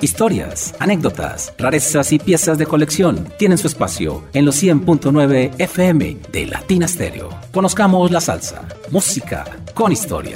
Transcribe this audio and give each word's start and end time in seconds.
Historias, 0.00 0.76
anécdotas, 0.78 1.52
rarezas 1.58 2.12
y 2.12 2.20
piezas 2.20 2.56
de 2.56 2.66
colección 2.66 3.26
tienen 3.36 3.58
su 3.58 3.66
espacio 3.66 4.22
en 4.32 4.44
los 4.44 4.62
100.9 4.62 5.54
FM 5.58 6.18
de 6.30 6.46
Latina 6.46 6.86
Stereo. 6.86 7.30
Conozcamos 7.52 8.08
la 8.12 8.20
salsa, 8.20 8.68
música 8.92 9.44
con 9.74 9.90
historia. 9.90 10.34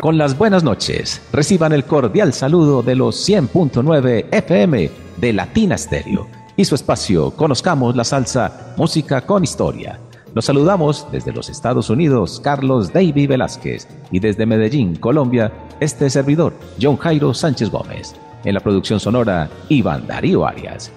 Con 0.00 0.18
las 0.18 0.36
buenas 0.36 0.64
noches, 0.64 1.22
reciban 1.32 1.72
el 1.72 1.84
cordial 1.84 2.32
saludo 2.32 2.82
de 2.82 2.96
los 2.96 3.28
100.9 3.28 4.26
FM 4.32 4.90
de 5.18 5.32
Latina 5.32 5.78
Stereo 5.78 6.26
y 6.56 6.64
su 6.64 6.74
espacio 6.74 7.30
Conozcamos 7.30 7.94
la 7.96 8.04
salsa, 8.04 8.74
música 8.76 9.20
con 9.20 9.44
historia. 9.44 10.00
Los 10.34 10.46
saludamos 10.46 11.06
desde 11.12 11.32
los 11.32 11.48
Estados 11.48 11.90
Unidos, 11.90 12.40
Carlos 12.42 12.92
David 12.92 13.28
Velázquez, 13.28 13.86
y 14.10 14.18
desde 14.18 14.46
Medellín, 14.46 14.96
Colombia, 14.96 15.52
este 15.80 16.10
servidor, 16.10 16.52
John 16.80 16.96
Jairo 16.96 17.32
Sánchez 17.32 17.70
Gómez. 17.70 18.14
En 18.44 18.54
la 18.54 18.60
producción 18.60 18.98
sonora, 19.00 19.48
Iván 19.68 20.06
Darío 20.06 20.44
Arias. 20.44 20.90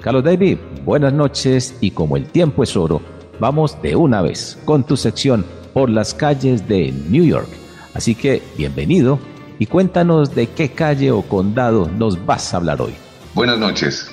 Carlos 0.00 0.24
David, 0.24 0.58
buenas 0.84 1.12
noches 1.12 1.76
y 1.80 1.90
como 1.90 2.16
el 2.16 2.26
tiempo 2.26 2.62
es 2.62 2.76
oro, 2.76 3.00
vamos 3.40 3.76
de 3.82 3.96
una 3.96 4.22
vez 4.22 4.58
con 4.64 4.84
tu 4.84 4.96
sección 4.96 5.44
por 5.74 5.90
las 5.90 6.14
calles 6.14 6.66
de 6.68 6.92
New 7.10 7.24
York 7.24 7.48
Así 7.96 8.14
que 8.14 8.42
bienvenido 8.58 9.18
y 9.58 9.64
cuéntanos 9.64 10.34
de 10.34 10.48
qué 10.48 10.70
calle 10.70 11.10
o 11.10 11.22
condado 11.22 11.88
nos 11.88 12.26
vas 12.26 12.52
a 12.52 12.58
hablar 12.58 12.82
hoy. 12.82 12.92
Buenas 13.32 13.58
noches. 13.58 14.10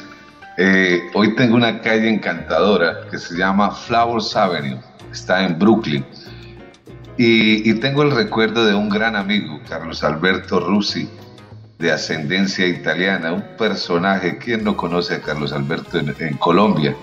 Eh, 0.57 1.09
hoy 1.13 1.35
tengo 1.35 1.55
una 1.55 1.81
calle 1.81 2.09
encantadora 2.09 3.07
que 3.09 3.17
se 3.17 3.37
llama 3.37 3.71
Flowers 3.71 4.35
Avenue. 4.35 4.79
Está 5.11 5.43
en 5.45 5.57
Brooklyn. 5.57 6.05
Y, 7.17 7.73
tengo 7.75 8.01
el 8.01 8.11
recuerdo 8.11 8.65
de 8.65 8.73
un 8.73 8.89
gran 8.89 9.15
amigo, 9.15 9.59
Carlos 9.69 10.03
Alberto 10.03 10.59
Rusi, 10.59 11.07
de 11.77 11.91
ascendencia 11.91 12.65
italiana, 12.65 13.33
un 13.33 13.43
personaje, 13.57 14.39
¿quién 14.39 14.63
no 14.63 14.75
conoce 14.75 15.15
a 15.15 15.21
Carlos 15.21 15.53
Alberto 15.53 15.99
en 15.99 16.37
Colombia? 16.37 16.95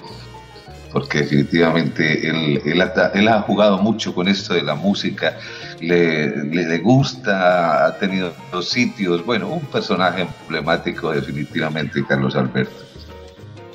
porque 0.93 1.19
definitivamente 1.19 2.29
él, 2.29 3.29
ha, 3.29 3.43
jugado 3.43 3.79
mucho 3.79 4.15
con 4.15 4.29
esto 4.29 4.55
de 4.55 4.63
la 4.63 4.75
música, 4.75 5.37
le, 5.81 6.79
gusta, 6.79 7.87
ha 7.87 7.99
tenido 7.99 8.33
dos 8.51 8.69
sitios, 8.69 9.25
bueno, 9.25 9.49
un 9.49 9.65
personaje 9.67 10.27
emblemático 10.41 11.13
definitivamente, 11.13 12.05
Carlos 12.07 12.35
Alberto. 12.35 12.90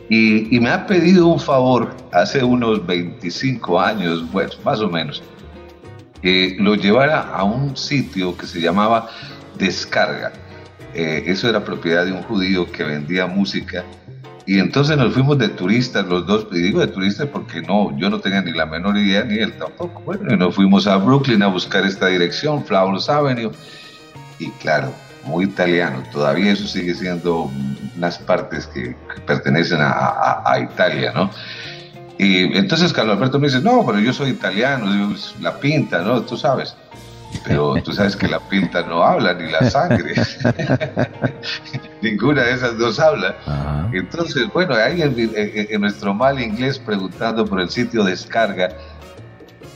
Y, 0.09 0.59
me 0.59 0.69
ha 0.69 0.85
pedido 0.85 1.27
un 1.27 1.39
favor 1.39 1.95
hace 2.11 2.43
unos 2.43 2.85
25 2.85 3.79
años, 3.79 4.31
bueno, 4.31 4.51
más 4.63 4.79
o 4.79 4.89
menos, 4.89 5.23
que 6.21 6.55
lo 6.59 6.75
llevara 6.75 7.21
a 7.21 7.43
un 7.43 7.75
sitio 7.75 8.37
que 8.37 8.45
se 8.45 8.61
llamaba 8.61 9.09
Descarga. 9.57 10.31
Eh, 10.93 11.23
eso 11.25 11.49
era 11.49 11.63
propiedad 11.63 12.05
de 12.05 12.11
un 12.11 12.21
judío 12.23 12.71
que 12.71 12.83
vendía 12.83 13.25
música 13.25 13.83
y 14.47 14.59
entonces 14.59 14.95
nos 14.95 15.13
fuimos 15.13 15.39
de 15.39 15.49
turistas 15.49 16.05
los 16.05 16.27
dos, 16.27 16.47
y 16.51 16.61
digo 16.61 16.79
de 16.79 16.87
turistas 16.87 17.27
porque 17.27 17.61
no, 17.61 17.97
yo 17.97 18.11
no 18.11 18.19
tenía 18.19 18.41
ni 18.43 18.51
la 18.51 18.67
menor 18.67 18.95
idea, 18.95 19.23
ni 19.23 19.39
él 19.39 19.53
tampoco. 19.53 20.01
Bueno, 20.01 20.31
y 20.31 20.37
nos 20.37 20.53
fuimos 20.53 20.85
a 20.85 20.97
Brooklyn 20.97 21.41
a 21.41 21.47
buscar 21.47 21.83
esta 21.83 22.07
dirección, 22.07 22.63
Flowers 22.63 23.09
Avenue, 23.09 23.51
y 24.37 24.51
claro, 24.51 24.93
muy 25.25 25.45
italiano, 25.45 26.03
todavía 26.11 26.51
eso 26.51 26.67
sigue 26.67 26.93
siendo 26.93 27.49
unas 27.97 28.19
partes 28.19 28.67
que, 28.67 28.95
pertenecen 29.25 29.79
a, 29.81 30.41
a, 30.45 30.59
Italia, 30.59 31.11
¿no? 31.15 31.31
Y 32.17 32.57
entonces 32.57 32.93
Carlos 32.93 33.17
Alberto 33.17 33.39
me 33.39 33.47
dice, 33.47 33.61
no, 33.61 33.85
pero 33.85 33.99
yo 33.99 34.13
soy 34.13 34.29
italiano, 34.29 35.15
la 35.41 35.59
pinta, 35.59 36.01
¿no? 36.01 36.21
Tú 36.21 36.37
sabes. 36.37 36.75
Pero 37.43 37.75
tú 37.83 37.91
sabes 37.91 38.15
que 38.15 38.27
la 38.27 38.39
pinta 38.39 38.83
no 38.83 39.03
habla, 39.03 39.33
ni 39.33 39.51
la 39.51 39.69
sangre. 39.69 40.13
Ninguna 42.01 42.43
de 42.43 42.53
esas 42.53 42.77
dos 42.77 42.99
habla. 42.99 43.35
Entonces, 43.91 44.47
bueno, 44.53 44.75
hay 44.75 45.01
en, 45.01 45.81
nuestro 45.81 46.13
mal 46.13 46.39
inglés 46.39 46.79
preguntando 46.79 47.45
por 47.45 47.59
el 47.59 47.69
sitio 47.69 48.03
descarga. 48.03 48.69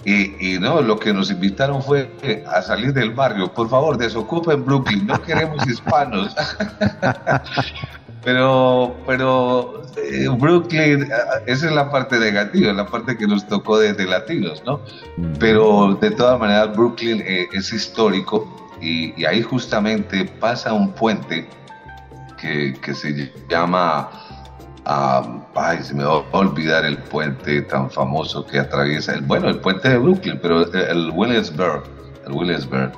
Y, 0.05 0.57
no, 0.59 0.81
lo 0.81 0.97
que 0.97 1.13
nos 1.13 1.29
invitaron 1.29 1.83
fue 1.83 2.09
a 2.47 2.61
salir 2.61 2.93
del 2.93 3.11
barrio. 3.11 3.53
Por 3.53 3.69
favor, 3.69 3.97
desocupen 3.97 4.65
Brooklyn, 4.65 5.05
no 5.05 5.21
queremos 5.21 5.67
hispanos. 5.67 6.35
pero, 8.23 8.95
pero 9.05 9.83
eh, 9.97 10.27
Brooklyn, 10.29 11.07
ah, 11.11 11.39
esa 11.45 11.67
es 11.67 11.71
la 11.71 11.89
parte 11.89 12.19
negativa, 12.19 12.73
la 12.73 12.85
parte 12.85 13.17
que 13.17 13.25
nos 13.25 13.47
tocó 13.47 13.79
de, 13.79 13.93
latinos, 14.05 14.61
¿no? 14.65 14.81
Pero 15.39 15.97
de 16.01 16.11
todas 16.11 16.39
maneras, 16.39 16.75
Brooklyn 16.75 17.21
eh, 17.25 17.47
es 17.53 17.71
histórico 17.71 18.47
y, 18.81 19.23
ahí 19.25 19.41
justamente 19.41 20.25
pasa 20.39 20.73
un 20.73 20.91
puente 20.91 21.47
que, 22.37 22.93
se 22.93 23.31
llama, 23.49 24.09
ah, 24.85 25.45
ay, 25.55 25.81
se 25.81 25.93
me 25.93 26.03
va 26.03 26.23
a 26.31 26.37
olvidar 26.37 26.85
el 26.85 26.97
puente 26.97 27.61
tan 27.63 27.89
famoso 27.89 28.45
que 28.45 28.59
atraviesa, 28.59 29.13
el, 29.13 29.21
bueno, 29.21 29.47
el 29.47 29.59
puente 29.59 29.89
de 29.89 29.97
Brooklyn, 29.97 30.39
pero 30.41 30.71
el 30.73 31.11
Williamsburg, 31.11 31.83
el 32.25 32.33
Williamsburg. 32.33 32.91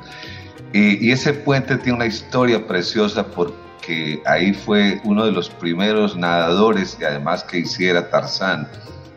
Y, 0.74 1.08
y 1.08 1.12
ese 1.12 1.34
puente 1.34 1.78
tiene 1.78 1.98
una 1.98 2.06
historia 2.06 2.66
preciosa 2.66 3.26
porque 3.26 3.71
que 3.82 4.22
ahí 4.26 4.54
fue 4.54 5.02
uno 5.04 5.26
de 5.26 5.32
los 5.32 5.50
primeros 5.50 6.16
nadadores 6.16 6.96
que 6.96 7.06
además 7.06 7.44
que 7.44 7.60
hiciera 7.60 8.10
Tarzán, 8.10 8.68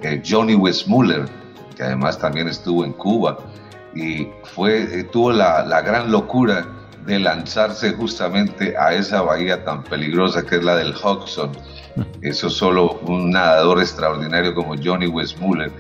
eh, 0.01 0.23
Johnny 0.27 0.55
Westmuller, 0.55 1.27
que 1.77 1.83
además 1.83 2.19
también 2.19 2.49
estuvo 2.49 2.85
en 2.85 2.93
Cuba 2.93 3.39
y 3.95 4.29
fue, 4.43 5.01
eh, 5.01 5.05
tuvo 5.05 5.33
la, 5.33 5.65
la, 5.65 5.81
gran 5.83 6.11
locura 6.11 6.67
de 7.07 7.19
lanzarse 7.19 7.93
justamente 7.93 8.75
a 8.77 8.95
esa 8.95 9.23
bahía 9.23 9.65
tan 9.65 9.85
peligrosa 9.85 10.43
que 10.45 10.57
es 10.57 10.65
la 10.65 10.77
del 10.77 10.95
Hudson. 10.95 11.53
Eso 12.23 12.51
solo 12.51 12.99
un 13.07 13.31
nadador 13.31 13.81
extraordinario 13.81 14.55
como 14.55 14.75
Johnny 14.83 15.07
Westmuller. 15.07 15.71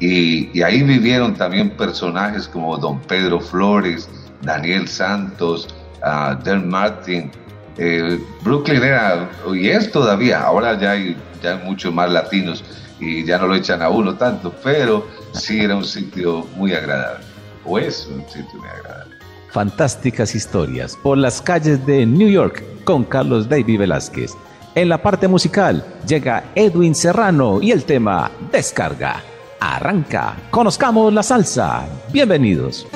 Y, 0.00 0.50
y 0.58 0.62
ahí 0.62 0.82
vivieron 0.82 1.34
también 1.34 1.70
personajes 1.70 2.48
como 2.48 2.76
Don 2.76 3.00
Pedro 3.00 3.40
Flores, 3.40 4.08
Daniel 4.42 4.86
Santos, 4.88 5.68
uh, 6.02 6.34
Del 6.42 6.66
Martin, 6.66 7.30
eh, 7.78 8.18
Brooklyn 8.42 8.82
era, 8.82 9.30
y 9.54 9.68
es 9.68 9.90
todavía, 9.90 10.42
ahora 10.42 10.78
ya 10.78 10.92
hay, 10.92 11.16
ya 11.42 11.56
muchos 11.56 11.92
más 11.92 12.10
latinos 12.10 12.64
y 12.98 13.24
ya 13.24 13.38
no 13.38 13.48
lo 13.48 13.54
echan 13.54 13.82
a 13.82 13.90
uno 13.90 14.14
tanto, 14.14 14.54
pero 14.62 15.06
sí 15.32 15.60
era 15.60 15.76
un 15.76 15.84
sitio 15.84 16.46
muy 16.56 16.72
agradable, 16.72 17.24
o 17.64 17.78
es 17.78 18.06
un 18.06 18.24
sitio 18.28 18.58
muy 18.58 18.68
agradable. 18.68 19.14
Fantásticas 19.50 20.34
historias 20.34 20.96
por 21.02 21.18
las 21.18 21.40
calles 21.40 21.84
de 21.86 22.06
New 22.06 22.28
York 22.28 22.62
con 22.84 23.04
Carlos 23.04 23.48
David 23.48 23.80
Velázquez. 23.80 24.32
En 24.74 24.88
la 24.90 25.02
parte 25.02 25.28
musical 25.28 25.84
llega 26.06 26.44
Edwin 26.54 26.94
Serrano 26.94 27.62
y 27.62 27.72
el 27.72 27.84
tema 27.84 28.30
Descarga. 28.52 29.22
Arranca, 29.58 30.36
conozcamos 30.50 31.12
la 31.12 31.22
salsa. 31.22 31.86
Bienvenidos. 32.12 32.86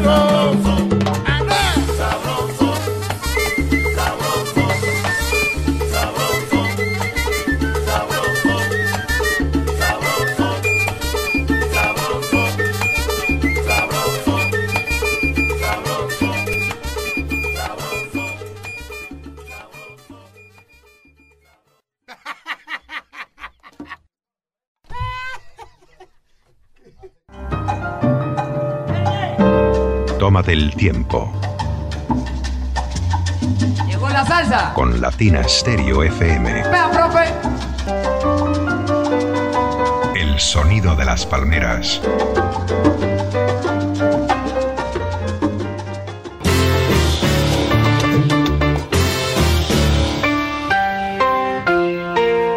Cairo. 0.00 0.37
Del 30.58 30.74
tiempo. 30.74 31.32
Llegó 33.86 34.08
la 34.08 34.26
salsa. 34.26 34.72
Con 34.74 35.00
Latina 35.00 35.44
Stereo 35.46 36.02
FM. 36.02 36.52
Vea, 36.68 36.90
profe. 36.90 37.26
El 40.20 40.36
sonido 40.40 40.96
de 40.96 41.04
las 41.04 41.24
palmeras. 41.26 42.00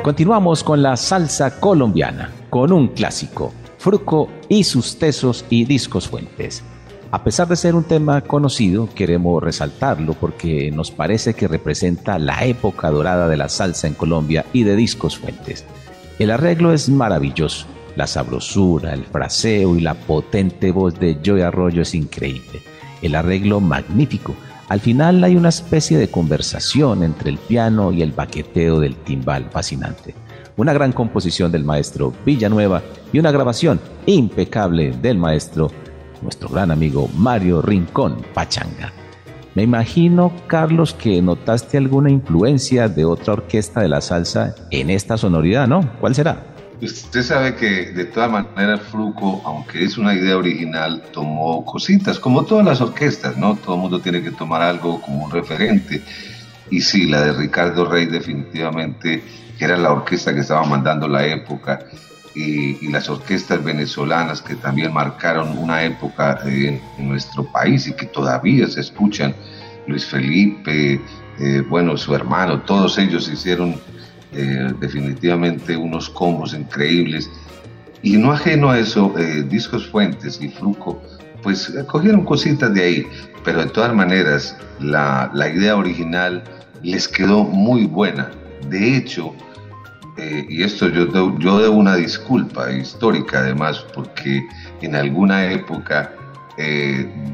Continuamos 0.01 0.63
con 0.63 0.81
la 0.81 0.97
salsa 0.97 1.59
colombiana, 1.59 2.31
con 2.49 2.71
un 2.71 2.87
clásico, 2.87 3.53
Fruco 3.77 4.29
y 4.49 4.63
sus 4.63 4.97
tesos 4.97 5.45
y 5.51 5.65
discos 5.65 6.07
fuentes. 6.07 6.63
A 7.13 7.25
pesar 7.25 7.49
de 7.49 7.57
ser 7.57 7.75
un 7.75 7.83
tema 7.83 8.21
conocido, 8.21 8.87
queremos 8.95 9.43
resaltarlo 9.43 10.13
porque 10.13 10.71
nos 10.71 10.91
parece 10.91 11.33
que 11.33 11.49
representa 11.49 12.17
la 12.17 12.45
época 12.45 12.89
dorada 12.89 13.27
de 13.27 13.35
la 13.35 13.49
salsa 13.49 13.87
en 13.87 13.95
Colombia 13.95 14.45
y 14.53 14.63
de 14.63 14.77
discos 14.77 15.17
fuentes. 15.17 15.65
El 16.19 16.31
arreglo 16.31 16.71
es 16.71 16.87
maravilloso, 16.87 17.65
la 17.97 18.07
sabrosura, 18.07 18.93
el 18.93 19.03
fraseo 19.03 19.75
y 19.75 19.81
la 19.81 19.95
potente 19.95 20.71
voz 20.71 20.97
de 21.01 21.17
Joy 21.21 21.41
Arroyo 21.41 21.81
es 21.81 21.95
increíble. 21.95 22.61
El 23.01 23.15
arreglo 23.15 23.59
magnífico, 23.59 24.33
Al 24.69 24.79
final 24.79 25.21
hay 25.25 25.35
una 25.35 25.49
especie 25.49 25.97
de 25.97 26.09
conversación 26.09 27.03
entre 27.03 27.29
el 27.29 27.37
piano 27.37 27.91
y 27.91 28.03
el 28.03 28.13
baqueteo 28.13 28.79
del 28.79 28.95
timbal 28.95 29.49
fascinante. 29.51 30.15
Una 30.55 30.71
gran 30.71 30.93
composición 30.93 31.51
del 31.51 31.65
maestro 31.65 32.13
Villanueva 32.25 32.81
y 33.11 33.19
una 33.19 33.31
grabación 33.31 33.81
impecable 34.05 34.93
del 35.01 35.17
maestro, 35.17 35.71
nuestro 36.21 36.49
gran 36.49 36.71
amigo 36.71 37.09
Mario 37.15 37.61
Rincón 37.61 38.17
Pachanga. 38.33 38.93
Me 39.53 39.63
imagino, 39.63 40.31
Carlos, 40.47 40.93
que 40.93 41.21
notaste 41.21 41.77
alguna 41.77 42.09
influencia 42.09 42.87
de 42.87 43.03
otra 43.03 43.33
orquesta 43.33 43.81
de 43.81 43.89
la 43.89 43.99
salsa 43.99 44.55
en 44.69 44.89
esta 44.89 45.17
sonoridad, 45.17 45.67
¿no? 45.67 45.81
¿Cuál 45.99 46.15
será? 46.15 46.51
Usted 46.81 47.21
sabe 47.21 47.55
que 47.55 47.91
de 47.91 48.05
todas 48.05 48.31
maneras 48.31 48.81
Fruco, 48.81 49.41
aunque 49.45 49.83
es 49.83 49.97
una 49.97 50.15
idea 50.15 50.37
original, 50.37 51.03
tomó 51.11 51.63
cositas, 51.65 52.17
como 52.17 52.43
todas 52.43 52.65
las 52.65 52.81
orquestas, 52.81 53.37
¿no? 53.37 53.55
Todo 53.55 53.75
el 53.75 53.81
mundo 53.81 53.99
tiene 53.99 54.23
que 54.23 54.31
tomar 54.31 54.61
algo 54.61 55.01
como 55.01 55.25
un 55.25 55.31
referente. 55.31 56.01
Y 56.71 56.81
sí, 56.81 57.05
la 57.05 57.21
de 57.21 57.33
Ricardo 57.33 57.85
Rey 57.85 58.07
definitivamente, 58.07 59.21
que 59.59 59.65
era 59.65 59.77
la 59.77 59.91
orquesta 59.91 60.33
que 60.33 60.39
estaba 60.39 60.63
mandando 60.63 61.07
la 61.07 61.27
época, 61.27 61.79
y, 62.35 62.87
las 62.89 63.09
orquestas 63.09 63.63
venezolanas 63.63 64.41
que 64.41 64.55
también 64.55 64.93
marcaron 64.93 65.57
una 65.57 65.83
época 65.83 66.39
en, 66.45 66.81
nuestro 66.97 67.43
país 67.45 67.87
y 67.87 67.93
que 67.93 68.05
todavía 68.05 68.67
se 68.67 68.81
escuchan. 68.81 69.35
Luis 69.87 70.05
Felipe, 70.05 71.01
eh, 71.39 71.63
bueno, 71.69 71.97
su 71.97 72.13
hermano, 72.13 72.61
todos 72.61 72.97
ellos 72.97 73.29
hicieron 73.31 73.75
eh, 74.33 74.73
definitivamente 74.79 75.75
unos 75.75 76.09
combos 76.09 76.53
increíbles. 76.53 77.29
Y 78.03 78.17
no 78.17 78.31
ajeno 78.31 78.69
a 78.69 78.79
eso, 78.79 79.13
eh, 79.17 79.43
Discos 79.43 79.87
Fuentes 79.87 80.39
y 80.41 80.49
Fruco, 80.49 81.01
pues 81.43 81.73
cogieron 81.87 82.23
cositas 82.25 82.73
de 82.73 82.83
ahí, 82.83 83.07
pero 83.43 83.59
de 83.59 83.69
todas 83.69 83.93
maneras 83.93 84.55
la, 84.79 85.31
la 85.33 85.49
idea 85.49 85.75
original 85.75 86.43
les 86.83 87.07
quedó 87.07 87.43
muy 87.43 87.85
buena. 87.85 88.31
De 88.69 88.97
hecho, 88.97 89.33
y 90.17 90.63
esto 90.63 90.89
yo, 90.89 91.37
yo 91.39 91.59
debo 91.59 91.75
una 91.75 91.95
disculpa 91.95 92.71
histórica 92.71 93.39
además, 93.39 93.85
porque 93.93 94.45
en 94.81 94.95
alguna 94.95 95.51
época 95.51 96.13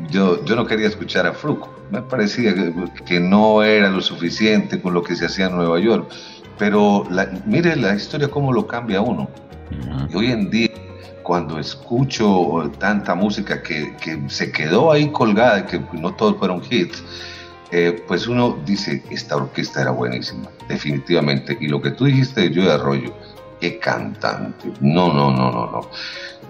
yo, 0.10 0.44
yo 0.46 0.56
no 0.56 0.66
quería 0.66 0.88
escuchar 0.88 1.26
a 1.26 1.34
Fruco. 1.34 1.74
Me 1.92 2.02
parecía 2.02 2.54
que, 2.54 2.74
que, 3.06 3.20
no 3.20 3.64
era 3.64 3.90
lo 3.90 4.02
suficiente 4.02 4.82
con 4.82 4.94
lo 4.94 5.04
que 5.04 5.16
se 5.16 5.26
hacía 5.26 5.48
en 5.48 5.56
Nueva 5.56 5.80
York. 5.80 6.10
Pero 6.58 7.06
mire 7.46 7.76
la 7.76 7.96
historia 7.96 8.30
cómo 8.30 8.52
lo 8.52 8.68
cambia 8.68 9.02
uno. 9.02 9.30
Y 10.10 10.16
hoy 10.16 10.32
en 10.32 10.50
día, 10.50 10.70
cuando 11.24 11.60
escucho 11.60 12.72
tanta 12.80 13.16
música 13.16 13.62
que, 13.62 13.94
se 14.28 14.52
quedó 14.52 14.92
ahí 14.92 15.12
colgada, 15.12 15.66
que 15.66 15.82
no 15.94 16.14
todos 16.16 16.38
fueron 16.38 16.62
hits, 16.70 17.04
eh, 17.72 18.04
pues 18.08 18.28
uno 18.28 18.58
dice, 18.66 19.04
esta 19.10 19.36
orquesta 19.36 19.82
era 19.82 19.92
buenísima, 19.92 20.50
definitivamente. 20.68 21.58
Y 21.60 21.68
lo 21.68 21.82
que 21.82 21.92
tú 21.92 22.06
dijiste 22.06 22.50
de 22.50 22.56
Joe 22.56 22.72
Arroyo, 22.72 23.14
qué 23.60 23.80
cantante. 23.80 24.72
No, 24.80 25.14
no, 25.14 25.32
no, 25.32 25.52
no, 25.52 25.72
no. 25.72 25.90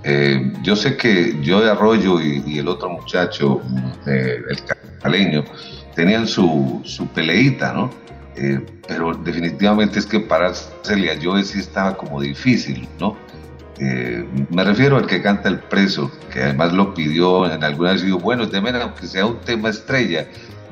Eh, 0.04 0.54
yo 0.62 0.76
sé 0.76 0.96
que 0.96 1.42
Joe 1.46 1.70
Arroyo 1.70 2.22
y, 2.22 2.60
el 2.60 2.68
otro 2.68 2.90
muchacho, 2.90 3.62
eh, 4.06 4.42
el 4.50 4.58
caleño, 5.02 5.44
tenían 5.96 6.28
su, 6.28 6.82
su 6.86 7.08
peleita, 7.08 7.74
¿no? 7.74 7.90
Eh, 8.36 8.64
pero 8.88 9.16
definitivamente 9.16 9.98
es 9.98 10.06
que 10.06 10.20
parársele 10.20 11.12
a 11.12 11.18
Joe 11.22 11.44
sí 11.44 11.60
estaba 11.60 11.98
como 11.98 12.22
difícil, 12.22 12.88
¿no? 13.00 13.18
Eh, 13.80 14.28
me 14.50 14.64
refiero 14.64 14.98
al 14.98 15.08
que 15.08 15.22
canta 15.22 15.50
El 15.50 15.60
Preso, 15.60 16.12
que 16.32 16.42
además 16.42 16.74
lo 16.74 16.94
pidió 16.94 17.52
en 17.52 17.64
alguna 17.64 17.94
vez, 17.94 18.04
digo, 18.04 18.20
bueno, 18.20 18.46
de 18.46 18.62
manera 18.62 18.94
que 18.94 19.08
sea 19.08 19.26
un 19.26 19.40
tema 19.42 19.70
estrella. 19.70 20.28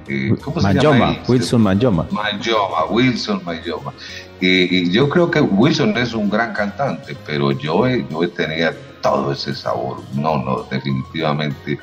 Eh, 0.08 0.36
¿Cómo 0.42 0.62
se 0.62 0.74
llama? 0.74 1.18
Wilson 1.28 1.62
Mayoma. 1.62 2.08
Mayoma, 2.12 2.86
Wilson 2.90 3.42
Mayoma. 3.44 3.94
Y, 4.40 4.92
yo 4.92 5.10
creo 5.10 5.32
que 5.32 5.42
Wilson 5.42 5.98
es 5.98 6.14
un 6.14 6.30
gran 6.30 6.54
cantante, 6.54 7.16
pero 7.26 7.50
Joe, 7.62 8.06
Joe 8.12 8.28
tenía 8.28 8.74
todo 9.02 9.32
ese 9.32 9.56
sabor. 9.56 10.02
No, 10.14 10.38
no, 10.38 10.66
definitivamente 10.70 11.80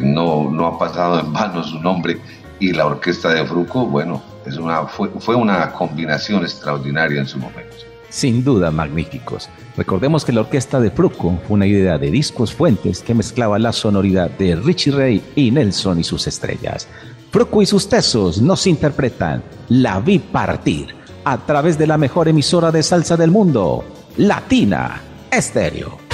no, 0.00 0.50
no 0.50 0.66
ha 0.66 0.78
pasado 0.78 1.20
en 1.20 1.32
vano 1.32 1.62
su 1.62 1.78
nombre. 1.80 2.18
Y 2.60 2.72
la 2.72 2.86
orquesta 2.86 3.28
de 3.28 3.44
Fruco, 3.44 3.86
bueno, 3.86 4.22
una, 4.56 4.86
fue, 4.86 5.34
una 5.34 5.72
combinación 5.72 6.42
extraordinaria 6.42 7.20
en 7.20 7.26
su 7.26 7.38
momento. 7.38 7.76
Sin 8.08 8.42
duda, 8.42 8.70
magníficos. 8.70 9.50
Recordemos 9.76 10.24
que 10.24 10.32
la 10.32 10.40
orquesta 10.40 10.80
de 10.80 10.90
Fruco 10.90 11.38
fue 11.46 11.54
una 11.56 11.66
idea 11.66 11.98
de 11.98 12.10
discos 12.10 12.54
fuentes 12.54 13.02
que 13.02 13.14
mezclaba 13.14 13.58
la 13.58 13.72
sonoridad 13.72 14.30
de 14.30 14.56
Richie 14.56 14.92
Ray 14.92 15.22
y 15.36 15.50
Nelson 15.50 16.00
y 16.00 16.04
sus 16.04 16.26
estrellas. 16.26 16.88
Fruco 17.30 17.60
y 17.60 17.66
sus 17.66 17.88
tesos 17.88 18.40
nos 18.40 18.66
interpretan 18.66 19.42
La 19.68 20.00
Vi 20.00 20.18
Partir 20.18 20.94
a 21.24 21.36
través 21.38 21.76
de 21.76 21.86
la 21.86 21.98
mejor 21.98 22.26
emisora 22.26 22.72
de 22.72 22.82
salsa 22.82 23.18
del 23.18 23.30
mundo, 23.30 23.84
Latina 24.16 25.02
Estéreo. 25.30 26.07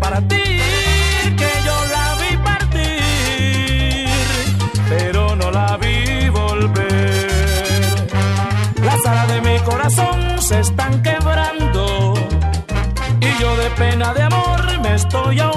Para 0.00 0.20
ti, 0.28 0.44
que 1.40 1.50
yo 1.66 1.76
la 1.94 2.06
vi 2.20 2.36
partir, 2.48 4.08
pero 4.88 5.36
no 5.36 5.50
la 5.50 5.76
vi 5.76 6.28
volver. 6.28 8.06
Las 8.82 9.06
alas 9.06 9.28
de 9.28 9.40
mi 9.42 9.58
corazón 9.60 10.40
se 10.40 10.60
están 10.60 11.02
quebrando 11.02 12.14
de 13.54 13.70
pena 13.70 14.12
de 14.12 14.22
amor 14.22 14.80
me 14.80 14.94
estoy 14.94 15.38
ahogando. 15.38 15.55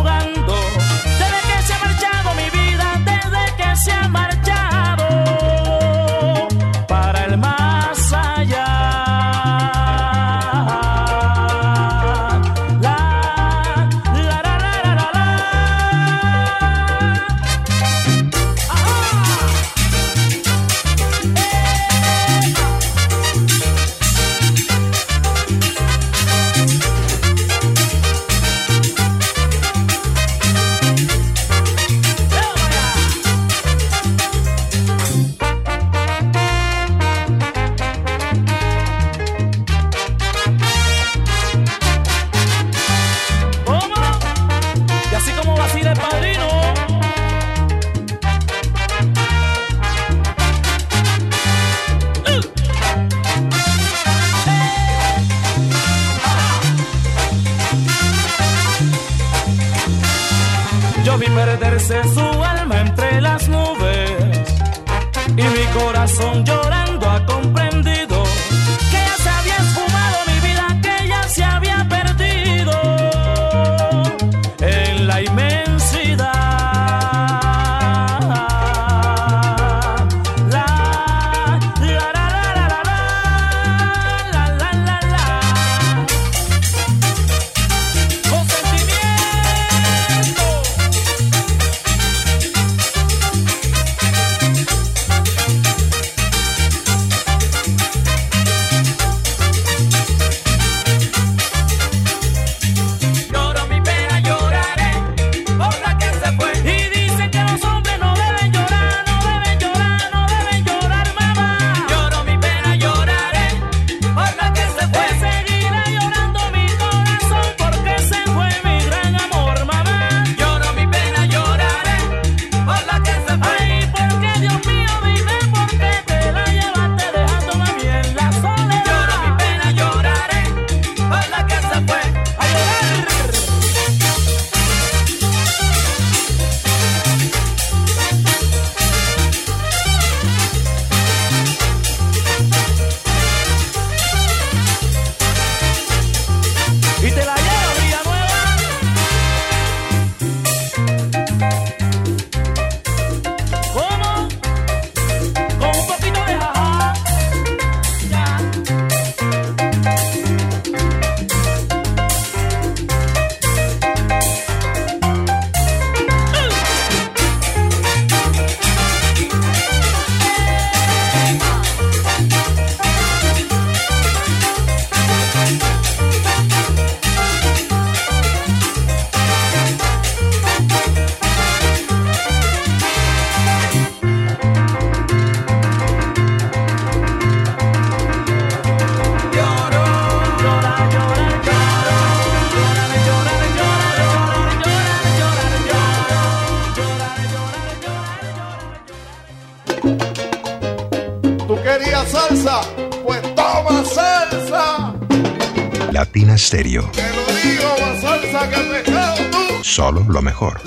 Latina 206.60 206.82
Stereo. 206.82 206.90
Te 206.92 207.02
lo 207.02 207.26
digo, 207.42 207.70
más 207.80 208.02
salsa 208.02 208.50
que 208.50 208.56
el 208.56 208.84
pescado 208.84 209.18
tú. 209.32 209.64
Solo 209.64 210.06
lo 210.08 210.22
mejor. 210.22 210.62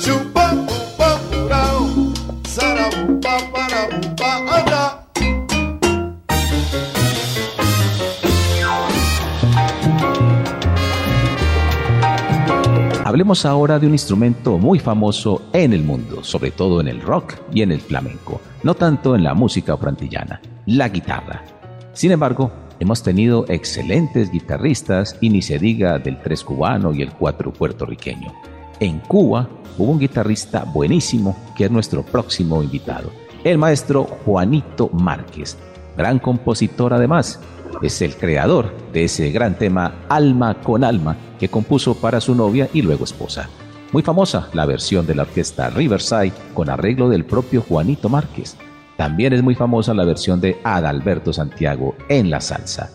Hablemos 13.05 13.45
ahora 13.45 13.79
de 13.79 13.87
un 13.87 13.93
instrumento 13.93 14.57
muy 14.57 14.79
famoso 14.79 15.43
en 15.53 15.75
el 15.75 15.83
mundo, 15.83 16.25
sobre 16.25 16.51
todo 16.51 16.81
en 16.81 16.89
el 16.89 17.03
rock 17.03 17.35
y 17.53 17.61
en 17.61 17.71
el 17.71 17.81
flamenco, 17.81 18.41
no 18.63 18.75
tanto 18.75 19.15
en 19.15 19.23
la 19.23 19.35
música 19.35 19.77
frantillana, 19.77 20.41
la 20.65 20.89
guitarra. 20.89 21.45
Sin 21.93 22.11
embargo, 22.11 22.51
hemos 22.83 23.05
tenido 23.05 23.45
excelentes 23.49 24.33
guitarristas 24.33 25.17
y 25.21 25.31
ni 25.31 25.41
se 25.41 25.57
diga 25.59 26.01
del 26.01 26.21
tres 26.21 26.43
cubano 26.43 26.93
y 26.93 27.01
el 27.01 27.13
cuatro 27.13 27.53
puertorriqueño. 27.53 28.33
En 28.81 28.99
Cuba 28.99 29.49
hubo 29.79 29.93
un 29.93 30.01
guitarrista 30.01 30.65
buenísimo 30.65 31.37
que 31.57 31.67
es 31.67 31.71
nuestro 31.71 32.03
próximo 32.03 32.61
invitado, 32.61 33.11
el 33.45 33.57
maestro 33.57 34.05
Juanito 34.25 34.89
Márquez, 34.89 35.57
gran 35.97 36.19
compositor 36.19 36.93
además, 36.93 37.39
es 37.83 38.03
el 38.03 38.17
creador 38.17 38.73
de 38.93 39.05
ese 39.05 39.31
gran 39.31 39.57
tema 39.57 39.95
Alma 40.09 40.61
con 40.61 40.83
Alma 40.83 41.17
que 41.39 41.49
compuso 41.49 41.95
para 41.95 42.21
su 42.21 42.35
novia 42.35 42.69
y 42.73 42.83
luego 42.83 43.05
esposa. 43.05 43.49
Muy 43.93 44.03
famosa 44.03 44.49
la 44.55 44.67
versión 44.67 45.07
de 45.07 45.15
la 45.15 45.23
orquesta 45.23 45.71
Riverside 45.71 46.33
con 46.53 46.69
arreglo 46.69 47.09
del 47.09 47.25
propio 47.25 47.63
Juanito 47.63 48.09
Márquez. 48.09 48.57
También 49.03 49.33
es 49.33 49.43
muy 49.43 49.57
famosa 49.57 49.93
la 49.95 50.05
versión 50.05 50.41
de 50.41 50.59
Adalberto 50.63 51.33
Santiago 51.33 51.97
en 52.09 52.31
la 52.31 52.41
salsa. 52.41 52.89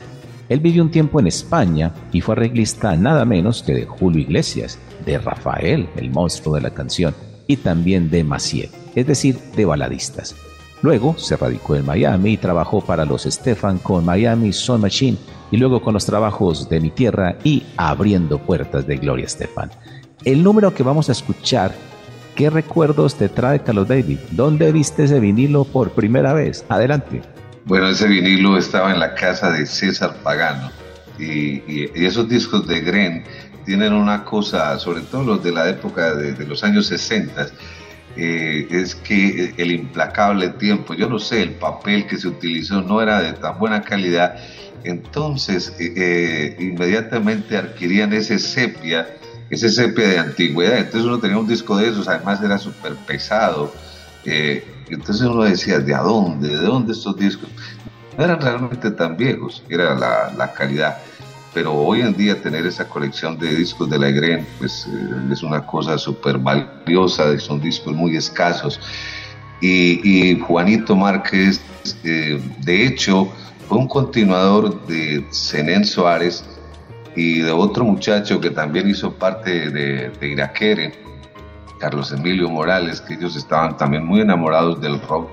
Él 0.47 0.61
vivió 0.61 0.81
un 0.81 0.89
tiempo 0.89 1.19
en 1.19 1.27
España 1.27 1.91
y 2.13 2.21
fue 2.21 2.33
arreglista 2.33 2.95
nada 2.95 3.25
menos 3.25 3.61
que 3.61 3.73
de 3.73 3.85
Julio 3.85 4.21
Iglesias, 4.21 4.79
de 5.05 5.17
Rafael, 5.17 5.89
el 5.97 6.09
monstruo 6.09 6.55
de 6.55 6.61
la 6.61 6.69
canción, 6.69 7.13
y 7.45 7.57
también 7.57 8.09
de 8.09 8.23
Maciel, 8.23 8.69
es 8.95 9.05
decir, 9.05 9.37
de 9.57 9.65
baladistas. 9.65 10.33
Luego 10.81 11.17
se 11.17 11.35
radicó 11.35 11.75
en 11.75 11.85
Miami 11.85 12.31
y 12.31 12.37
trabajó 12.37 12.79
para 12.79 13.03
los 13.03 13.23
Stefan 13.23 13.77
con 13.77 14.05
Miami 14.05 14.53
Sound 14.53 14.83
Machine 14.83 15.17
y 15.51 15.57
luego 15.57 15.81
con 15.81 15.93
los 15.93 16.05
trabajos 16.05 16.69
de 16.69 16.79
Mi 16.79 16.89
Tierra 16.89 17.35
y 17.43 17.63
Abriendo 17.75 18.39
Puertas 18.39 18.87
de 18.87 18.95
Gloria 18.95 19.25
Estefan. 19.25 19.71
El 20.23 20.41
número 20.41 20.73
que 20.73 20.83
vamos 20.83 21.09
a 21.09 21.11
escuchar, 21.11 21.73
¿qué 22.37 22.49
recuerdos 22.49 23.15
te 23.15 23.27
trae 23.27 23.59
Carlos 23.59 23.87
David? 23.89 24.19
¿Dónde 24.31 24.71
viste 24.71 25.03
ese 25.03 25.19
vinilo 25.19 25.65
por 25.65 25.91
primera 25.91 26.33
vez? 26.33 26.63
Adelante. 26.69 27.21
Bueno, 27.65 27.89
ese 27.89 28.07
vinilo 28.07 28.57
estaba 28.57 28.93
en 28.93 28.99
la 28.99 29.15
casa 29.15 29.51
de 29.51 29.65
César 29.65 30.15
Pagano 30.23 30.71
y, 31.19 31.89
esos 32.05 32.29
discos 32.29 32.65
de 32.67 32.79
Gren 32.79 33.23
tienen 33.65 33.91
una 33.91 34.23
cosa, 34.23 34.79
sobre 34.79 35.01
todo 35.01 35.23
los 35.23 35.43
de 35.43 35.51
la 35.51 35.67
época 35.67 36.15
de, 36.15 36.31
de 36.33 36.45
los 36.45 36.63
años 36.63 36.85
60, 36.85 37.47
eh, 38.19 38.67
es 38.71 38.95
que 38.95 39.53
el 39.57 39.71
implacable 39.71 40.49
tiempo, 40.49 40.93
yo 40.93 41.07
no 41.09 41.19
sé, 41.19 41.41
el 41.43 41.51
papel 41.51 42.07
que 42.07 42.17
se 42.17 42.27
utilizó 42.27 42.81
no 42.81 43.01
era 43.01 43.21
de 43.21 43.33
tan 43.33 43.59
buena 43.59 43.81
calidad, 43.81 44.37
entonces 44.83 45.75
eh, 45.79 45.93
eh, 45.95 46.57
inmediatamente 46.59 47.57
adquirían 47.57 48.13
ese 48.13 48.39
sepia, 48.39 49.07
ese 49.49 49.69
sepia 49.69 50.07
de 50.07 50.19
antigüedad, 50.19 50.77
entonces 50.77 51.03
uno 51.03 51.19
tenía 51.19 51.37
un 51.37 51.47
disco 51.47 51.77
de 51.77 51.89
esos, 51.89 52.07
además 52.07 52.41
era 52.43 52.57
súper 52.57 52.95
pesado, 52.95 53.73
entonces 54.25 55.25
uno 55.25 55.43
decía, 55.43 55.79
¿de 55.79 55.93
dónde? 55.93 56.49
¿De 56.49 56.65
dónde 56.65 56.91
estos 56.93 57.15
discos? 57.17 57.49
No 58.17 58.23
eran 58.25 58.41
realmente 58.41 58.91
tan 58.91 59.15
viejos, 59.15 59.63
era 59.69 59.95
la, 59.95 60.33
la 60.35 60.51
calidad 60.51 60.97
pero 61.57 61.73
hoy 61.73 62.01
en 62.01 62.15
día 62.15 62.39
tener 62.39 62.67
esa 62.67 62.87
colección 62.87 63.35
de 63.39 63.55
discos 63.55 63.89
de 63.89 63.97
la 63.97 64.09
Egren 64.09 64.45
pues 64.59 64.85
eh, 64.87 65.31
es 65.31 65.41
una 65.41 65.65
cosa 65.65 65.97
súper 65.97 66.37
valiosa, 66.37 67.35
son 67.39 67.59
discos 67.59 67.95
muy 67.95 68.15
escasos. 68.15 68.79
Y, 69.59 70.39
Juanito 70.39 70.95
Márquez, 70.95 71.59
eh, 72.03 72.39
de 72.59 72.85
hecho, 72.85 73.27
fue 73.67 73.79
un 73.79 73.87
continuador 73.87 74.85
de 74.85 75.25
Zenén 75.31 75.83
Suárez 75.83 76.45
y 77.17 77.41
de 77.41 77.51
otro 77.51 77.83
muchacho 77.83 78.39
que 78.39 78.51
también 78.51 78.87
hizo 78.87 79.11
parte 79.11 79.71
de, 79.71 80.09
de 80.09 80.27
Iraquere, 80.27 80.93
Carlos 81.79 82.11
Emilio 82.11 82.47
Morales, 82.47 83.01
que 83.01 83.15
ellos 83.15 83.35
estaban 83.35 83.75
también 83.75 84.05
muy 84.05 84.21
enamorados 84.21 84.79
del 84.79 85.01
rock. 85.01 85.31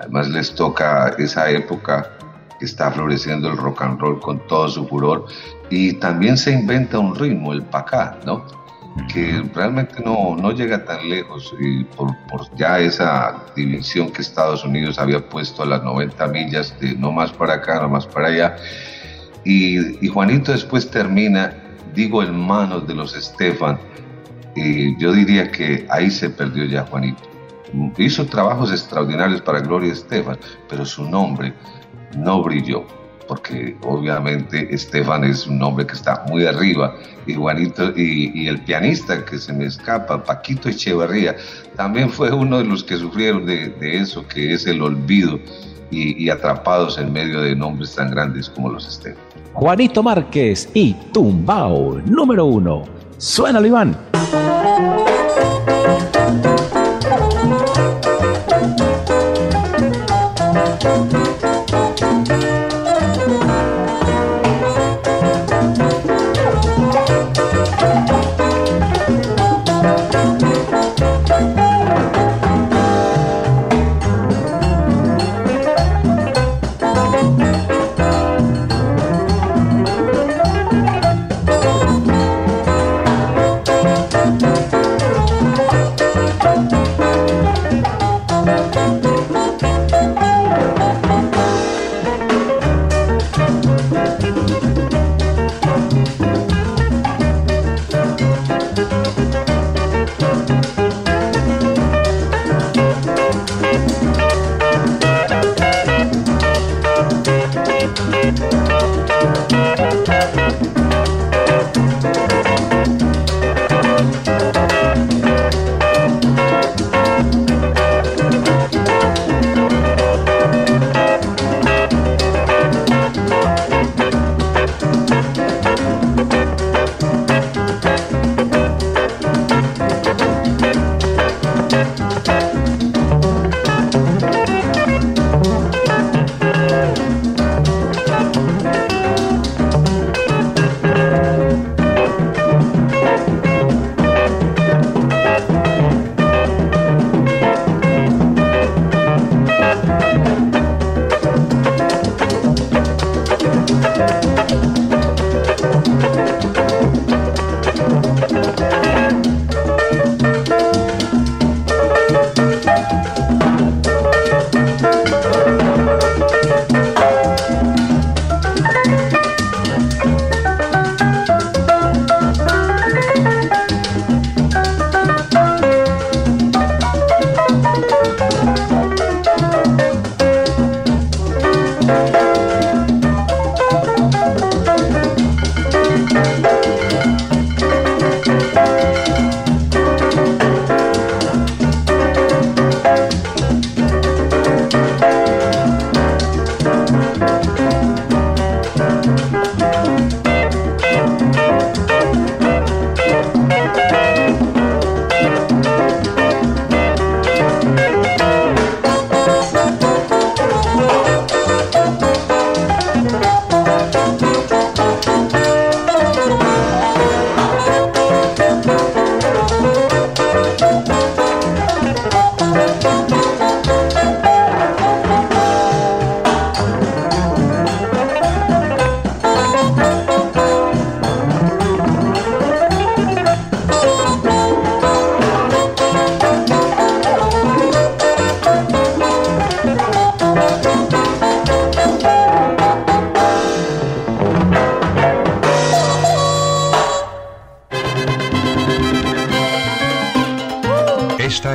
Además 0.00 0.28
les 0.28 0.54
toca 0.54 1.08
esa 1.18 1.50
época 1.50 2.08
que 2.60 2.64
está 2.64 2.88
floreciendo 2.92 3.50
el 3.50 3.56
rock 3.56 3.82
and 3.82 4.00
roll 4.00 4.20
con 4.20 4.46
todo 4.46 4.68
su 4.68 4.86
furor 4.86 5.26
y 5.70 5.94
también 5.94 6.36
se 6.36 6.52
inventa 6.52 7.00
un 7.00 7.16
ritmo, 7.16 7.52
el 7.52 7.62
pacá, 7.62 8.16
¿no? 8.24 8.44
que 9.12 9.42
realmente 9.52 10.00
no, 10.04 10.36
no 10.36 10.52
llega 10.52 10.84
tan 10.84 11.08
lejos 11.08 11.52
y 11.58 11.82
por, 11.82 12.16
por, 12.28 12.42
ya 12.54 12.78
esa 12.78 13.42
división 13.56 14.12
que 14.12 14.22
Estados 14.22 14.64
Unidos 14.64 15.00
había 15.00 15.28
puesto 15.28 15.64
a 15.64 15.66
las 15.66 15.82
90 15.82 16.28
millas 16.28 16.78
de 16.78 16.94
no 16.94 17.10
más 17.10 17.32
para 17.32 17.54
acá, 17.54 17.80
no 17.80 17.88
más 17.88 18.06
para 18.06 18.28
allá. 18.28 18.56
Y, 19.44 20.08
Juanito 20.08 20.52
después 20.52 20.90
termina, 20.90 21.54
digo, 21.94 22.22
en 22.22 22.38
manos 22.38 22.86
de 22.86 22.94
los 22.94 23.14
Estefan. 23.16 23.78
Y 24.56 24.96
yo 24.98 25.12
diría 25.12 25.50
que 25.50 25.86
ahí 25.90 26.10
se 26.10 26.30
perdió 26.30 26.64
ya 26.64 26.82
Juanito. 26.86 27.22
Hizo 27.98 28.24
trabajos 28.26 28.70
extraordinarios 28.70 29.40
para 29.40 29.60
Gloria 29.60 29.92
Estefan, 29.92 30.38
pero 30.68 30.84
su 30.84 31.04
nombre 31.04 31.52
no 32.16 32.42
brilló 32.42 32.86
porque 33.26 33.76
obviamente 33.82 34.72
Estefan 34.74 35.24
es 35.24 35.46
un 35.46 35.62
hombre 35.62 35.86
que 35.86 35.94
está 35.94 36.24
muy 36.28 36.46
arriba, 36.46 36.96
y 37.26 37.34
Juanito, 37.34 37.92
y, 37.96 38.46
el 38.46 38.60
pianista 38.60 39.24
que 39.24 39.38
se 39.38 39.52
me 39.52 39.66
escapa, 39.66 40.22
Paquito 40.22 40.68
Echeverría, 40.68 41.36
también 41.76 42.10
fue 42.10 42.32
uno 42.32 42.58
de 42.58 42.64
los 42.64 42.84
que 42.84 42.96
sufrieron 42.96 43.46
de, 43.46 43.74
eso, 43.80 44.26
que 44.26 44.52
es 44.52 44.66
el 44.66 44.82
olvido 44.82 45.38
y, 45.90 46.28
atrapados 46.28 46.98
en 46.98 47.12
medio 47.12 47.40
de 47.40 47.54
nombres 47.56 47.94
tan 47.94 48.10
grandes 48.10 48.48
como 48.48 48.70
los 48.70 48.86
Estefan. 48.86 49.22
Juanito 49.54 50.02
Márquez 50.02 50.68
y 50.74 50.94
Tumbao, 51.12 52.00
número 52.04 52.44
uno. 52.44 52.82
Suena, 53.18 53.64
Iván. 53.64 53.96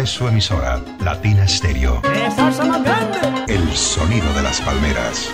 Es 0.09 0.15
su 0.15 0.27
emisora, 0.27 0.81
Latina 1.03 1.47
Stereo. 1.47 2.01
El 3.47 3.69
sonido 3.75 4.33
de 4.33 4.41
las 4.41 4.59
palmeras. 4.61 5.29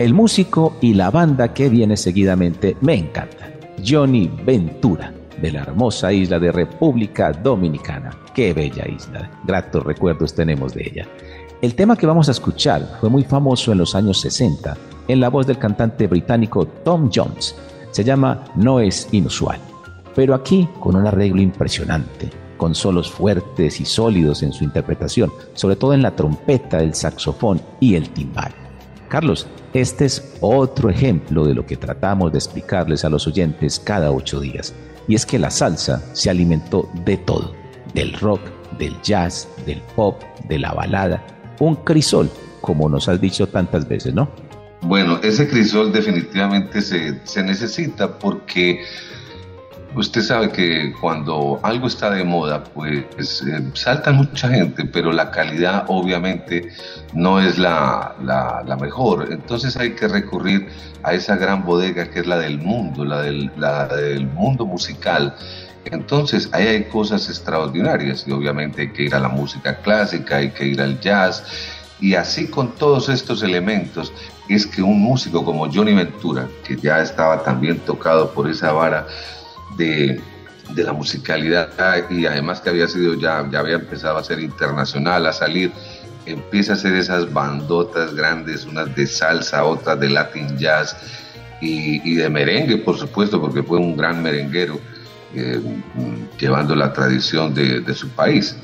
El 0.00 0.12
músico 0.12 0.76
y 0.80 0.94
la 0.94 1.10
banda 1.10 1.54
que 1.54 1.68
viene 1.68 1.96
seguidamente 1.96 2.76
me 2.80 2.94
encanta. 2.94 3.52
Johnny 3.84 4.28
Ventura, 4.44 5.12
de 5.40 5.52
la 5.52 5.60
hermosa 5.60 6.12
isla 6.12 6.40
de 6.40 6.50
República 6.50 7.30
Dominicana. 7.32 8.10
Qué 8.34 8.52
bella 8.52 8.88
isla, 8.88 9.30
gratos 9.44 9.84
recuerdos 9.84 10.34
tenemos 10.34 10.74
de 10.74 10.82
ella. 10.82 11.08
El 11.60 11.76
tema 11.76 11.96
que 11.96 12.06
vamos 12.06 12.28
a 12.28 12.32
escuchar 12.32 12.98
fue 13.00 13.08
muy 13.08 13.22
famoso 13.22 13.70
en 13.70 13.78
los 13.78 13.94
años 13.94 14.20
60 14.20 14.76
en 15.08 15.20
la 15.20 15.28
voz 15.28 15.46
del 15.46 15.58
cantante 15.58 16.06
británico 16.06 16.66
Tom 16.66 17.10
Jones. 17.12 17.54
Se 17.90 18.04
llama 18.04 18.44
No 18.54 18.80
es 18.80 19.08
inusual, 19.12 19.58
pero 20.14 20.34
aquí 20.34 20.68
con 20.80 20.96
un 20.96 21.06
arreglo 21.06 21.42
impresionante, 21.42 22.30
con 22.56 22.74
solos 22.74 23.10
fuertes 23.10 23.80
y 23.80 23.84
sólidos 23.84 24.42
en 24.42 24.52
su 24.52 24.64
interpretación, 24.64 25.32
sobre 25.54 25.76
todo 25.76 25.94
en 25.94 26.02
la 26.02 26.16
trompeta, 26.16 26.80
el 26.80 26.94
saxofón 26.94 27.60
y 27.80 27.96
el 27.96 28.08
timbal. 28.10 28.52
Carlos, 29.08 29.46
este 29.74 30.06
es 30.06 30.36
otro 30.40 30.88
ejemplo 30.88 31.44
de 31.44 31.54
lo 31.54 31.66
que 31.66 31.76
tratamos 31.76 32.32
de 32.32 32.38
explicarles 32.38 33.04
a 33.04 33.10
los 33.10 33.26
oyentes 33.26 33.78
cada 33.78 34.10
ocho 34.10 34.40
días, 34.40 34.74
y 35.08 35.14
es 35.14 35.26
que 35.26 35.38
la 35.38 35.50
salsa 35.50 36.02
se 36.14 36.30
alimentó 36.30 36.88
de 37.04 37.18
todo, 37.18 37.52
del 37.94 38.14
rock, 38.14 38.40
del 38.78 38.94
jazz, 39.02 39.48
del 39.66 39.82
pop, 39.94 40.22
de 40.48 40.58
la 40.58 40.72
balada, 40.72 41.22
un 41.60 41.74
crisol, 41.76 42.30
como 42.60 42.88
nos 42.88 43.08
has 43.08 43.20
dicho 43.20 43.48
tantas 43.48 43.86
veces, 43.86 44.14
¿no? 44.14 44.28
Bueno, 44.82 45.20
ese 45.22 45.48
crisol 45.48 45.92
definitivamente 45.92 46.82
se, 46.82 47.20
se 47.24 47.42
necesita 47.42 48.18
porque 48.18 48.84
usted 49.94 50.22
sabe 50.22 50.50
que 50.50 50.92
cuando 51.00 51.60
algo 51.62 51.86
está 51.86 52.10
de 52.10 52.24
moda, 52.24 52.64
pues 52.64 53.42
eh, 53.42 53.62
salta 53.74 54.10
mucha 54.12 54.48
gente, 54.48 54.84
pero 54.84 55.12
la 55.12 55.30
calidad 55.30 55.84
obviamente 55.88 56.68
no 57.12 57.40
es 57.40 57.58
la, 57.58 58.16
la, 58.22 58.64
la, 58.66 58.76
mejor. 58.76 59.28
Entonces 59.30 59.76
hay 59.76 59.92
que 59.92 60.08
recurrir 60.08 60.68
a 61.02 61.14
esa 61.14 61.36
gran 61.36 61.64
bodega 61.64 62.10
que 62.10 62.20
es 62.20 62.26
la 62.26 62.38
del 62.38 62.58
mundo, 62.58 63.04
la 63.04 63.22
del, 63.22 63.52
la 63.56 63.86
del 63.86 64.26
mundo 64.26 64.66
musical. 64.66 65.34
Entonces 65.84 66.48
ahí 66.52 66.66
hay 66.66 66.84
cosas 66.84 67.28
extraordinarias 67.28 68.24
y 68.26 68.32
obviamente 68.32 68.82
hay 68.82 68.92
que 68.92 69.04
ir 69.04 69.14
a 69.14 69.20
la 69.20 69.28
música 69.28 69.76
clásica, 69.78 70.36
hay 70.36 70.50
que 70.50 70.66
ir 70.66 70.80
al 70.80 70.98
jazz 71.00 71.44
y 72.00 72.14
así 72.14 72.48
con 72.48 72.74
todos 72.74 73.08
estos 73.08 73.42
elementos 73.42 74.12
es 74.48 74.66
que 74.66 74.82
un 74.82 75.00
músico 75.00 75.44
como 75.44 75.70
Johnny 75.72 75.94
Ventura, 75.94 76.48
que 76.64 76.76
ya 76.76 77.00
estaba 77.00 77.42
también 77.42 77.78
tocado 77.80 78.32
por 78.32 78.50
esa 78.50 78.72
vara 78.72 79.06
de, 79.76 80.20
de 80.74 80.82
la 80.84 80.92
musicalidad 80.92 81.70
y 82.10 82.26
además 82.26 82.60
que 82.60 82.70
había 82.70 82.88
sido 82.88 83.14
ya, 83.14 83.48
ya 83.50 83.60
había 83.60 83.76
empezado 83.76 84.18
a 84.18 84.24
ser 84.24 84.40
internacional, 84.40 85.26
a 85.26 85.32
salir, 85.32 85.72
empieza 86.26 86.72
a 86.72 86.76
hacer 86.76 86.94
esas 86.94 87.32
bandotas 87.32 88.14
grandes, 88.14 88.64
unas 88.66 88.94
de 88.94 89.06
salsa, 89.06 89.64
otras 89.64 89.98
de 90.00 90.10
latin 90.10 90.56
jazz 90.58 90.96
y, 91.60 92.00
y 92.10 92.14
de 92.16 92.28
merengue, 92.28 92.78
por 92.78 92.98
supuesto, 92.98 93.40
porque 93.40 93.62
fue 93.62 93.78
un 93.78 93.96
gran 93.96 94.22
merenguero 94.22 94.78
eh, 95.34 95.60
llevando 96.38 96.74
la 96.74 96.92
tradición 96.92 97.54
de, 97.54 97.80
de, 97.80 97.94
su 97.94 98.08
país. 98.10 98.56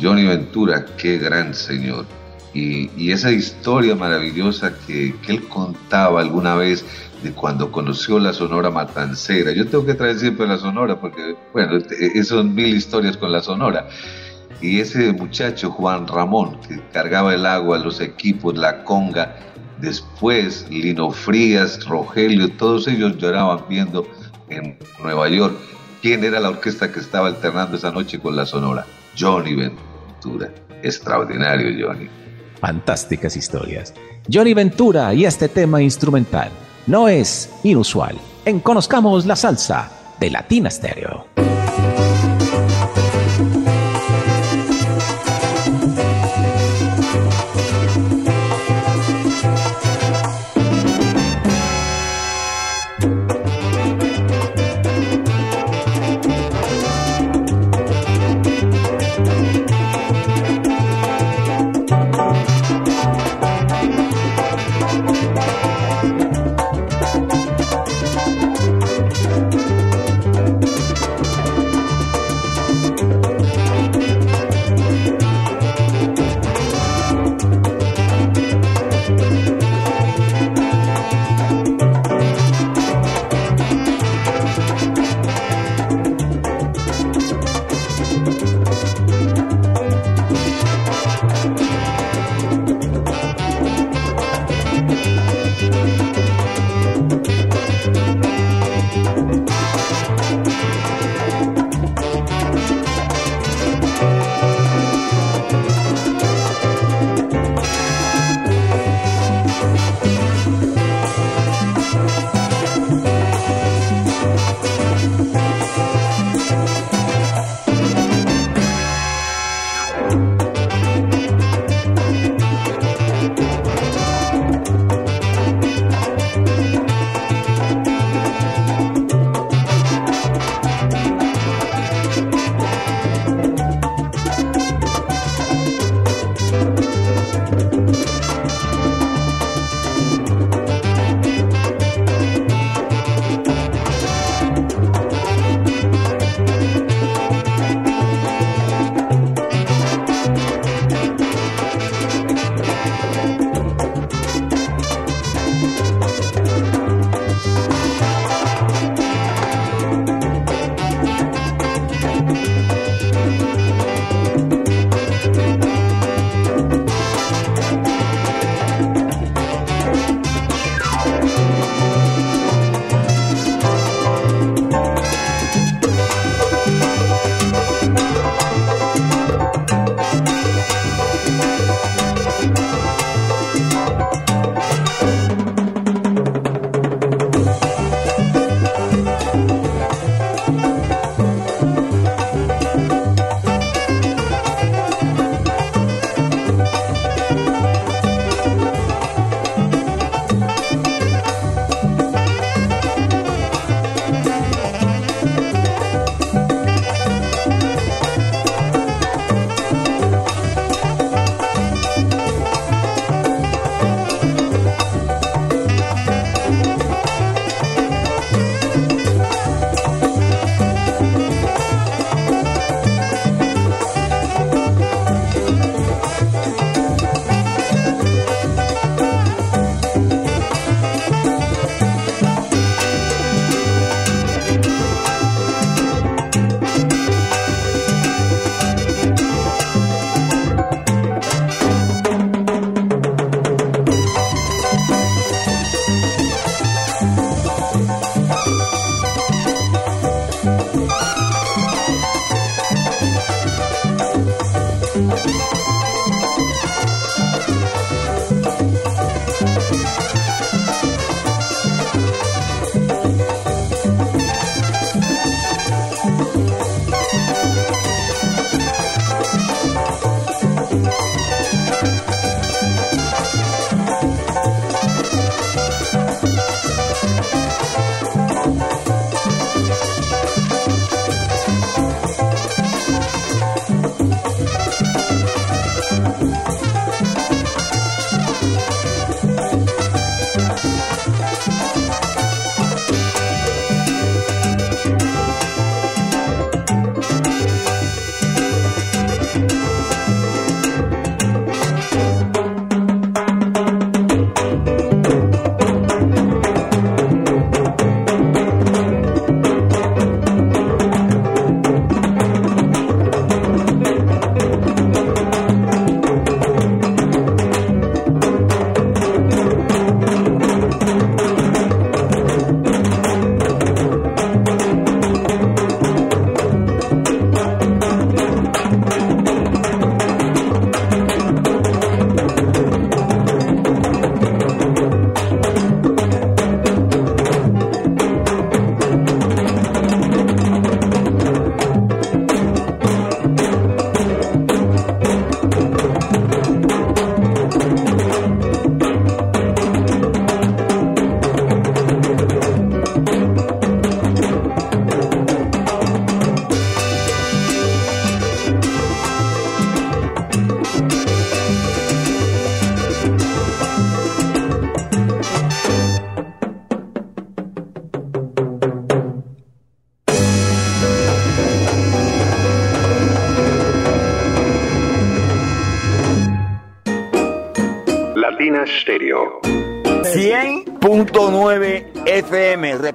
Johnny 0.00 0.26
Ventura, 0.26 0.84
qué 0.96 1.18
gran 1.18 1.54
señor. 1.54 2.06
Y, 2.54 3.10
esa 3.10 3.32
historia 3.32 3.94
maravillosa 3.96 4.74
que, 4.86 5.14
que, 5.22 5.32
él 5.32 5.44
contaba 5.48 6.20
alguna 6.20 6.54
vez 6.54 6.84
de 7.22 7.32
cuando 7.32 7.72
conoció 7.72 8.18
la 8.18 8.32
Sonora 8.32 8.70
Matancera. 8.70 9.52
Yo 9.52 9.66
tengo 9.66 9.84
que 9.84 9.94
traer 9.94 10.18
siempre 10.18 10.46
la 10.46 10.58
Sonora 10.58 11.00
porque, 11.00 11.36
bueno, 11.52 11.78
son 12.22 12.54
mil 12.54 12.74
historias 12.74 13.16
con 13.16 13.32
la 13.32 13.42
Sonora. 13.42 13.88
Y 14.60 14.80
ese 14.80 15.12
muchacho, 15.12 15.70
Juan 15.70 16.06
Ramón, 16.06 16.58
que 16.68 16.80
cargaba 16.92 17.34
el 17.34 17.44
agua, 17.44 17.78
los 17.78 18.00
equipos, 18.00 18.56
la 18.56 18.84
conga, 18.84 19.36
después 19.80 20.66
Lino 20.70 21.10
Frías, 21.10 21.84
Rogelio, 21.84 22.50
todos 22.52 22.88
ellos 22.88 23.16
lloraban 23.18 23.64
viendo 23.68 24.06
en 24.48 24.78
Nueva 25.02 25.28
York 25.28 25.56
quién 26.04 26.22
era 26.22 26.38
la 26.38 26.50
orquesta 26.50 26.92
que 26.92 27.00
estaba 27.00 27.28
alternando 27.28 27.76
esa 27.76 27.90
noche 27.90 28.18
con 28.18 28.36
la 28.36 28.46
Sonora. 28.46 28.86
Johnny 29.18 29.54
Ventura. 29.54 30.52
Extraordinario, 30.82 31.86
Johnny. 31.86 32.08
Fantásticas 32.64 33.36
historias. 33.36 33.92
Johnny 34.32 34.54
Ventura 34.54 35.12
y 35.12 35.26
este 35.26 35.50
tema 35.50 35.82
instrumental 35.82 36.48
no 36.86 37.08
es 37.08 37.50
inusual. 37.62 38.16
En 38.46 38.60
Conozcamos 38.60 39.26
la 39.26 39.36
Salsa 39.36 39.90
de 40.18 40.30
Latina 40.30 40.70
Stereo. 40.70 41.26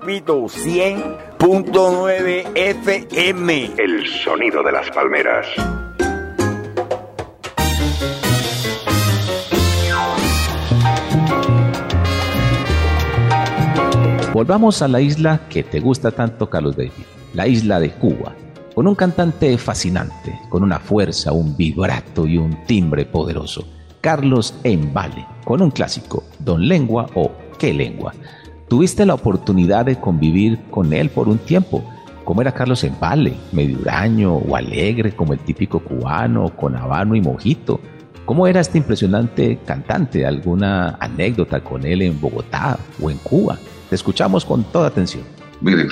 Repito, 0.09 0.45
100.9 0.45 2.51
FM. 2.55 3.73
El 3.77 4.07
sonido 4.07 4.63
de 4.63 4.71
las 4.71 4.89
palmeras. 4.89 5.45
Volvamos 14.33 14.81
a 14.81 14.87
la 14.87 14.99
isla 14.99 15.41
que 15.47 15.61
te 15.61 15.79
gusta 15.79 16.09
tanto, 16.09 16.49
Carlos 16.49 16.75
David, 16.75 16.89
la 17.35 17.45
isla 17.45 17.79
de 17.79 17.91
Cuba, 17.91 18.33
con 18.73 18.87
un 18.87 18.95
cantante 18.95 19.55
fascinante, 19.59 20.39
con 20.49 20.63
una 20.63 20.79
fuerza, 20.79 21.33
un 21.33 21.55
vibrato 21.55 22.25
y 22.25 22.39
un 22.39 22.65
timbre 22.65 23.05
poderoso. 23.05 23.63
Carlos 24.01 24.55
Embale, 24.63 25.27
con 25.45 25.61
un 25.61 25.69
clásico, 25.69 26.23
Don 26.39 26.67
Lengua 26.67 27.05
o 27.13 27.31
¿Qué 27.59 27.73
Lengua? 27.73 28.13
Tuviste 28.69 29.03
la 29.03 29.15
oportunidad 29.15 29.85
de 29.85 29.99
convivir 29.99 30.59
con 30.69 30.93
él 30.93 31.09
por 31.09 31.27
un 31.27 31.39
tiempo. 31.39 31.83
¿Cómo 32.23 32.41
era 32.41 32.51
Carlos 32.51 32.83
Embale? 32.83 33.33
¿Medio 33.51 33.79
huraño 33.79 34.35
o 34.35 34.55
alegre 34.55 35.15
como 35.15 35.33
el 35.33 35.39
típico 35.39 35.79
cubano, 35.79 36.55
con 36.55 36.75
habano 36.75 37.15
y 37.15 37.21
mojito? 37.21 37.81
¿Cómo 38.25 38.45
era 38.45 38.59
este 38.59 38.77
impresionante 38.77 39.57
cantante? 39.65 40.23
¿Alguna 40.23 40.97
anécdota 40.99 41.61
con 41.61 41.83
él 41.83 42.03
en 42.03 42.21
Bogotá 42.21 42.77
o 43.01 43.09
en 43.09 43.17
Cuba? 43.17 43.57
Te 43.89 43.95
escuchamos 43.95 44.45
con 44.45 44.63
toda 44.65 44.89
atención. 44.89 45.23
Mire, 45.61 45.87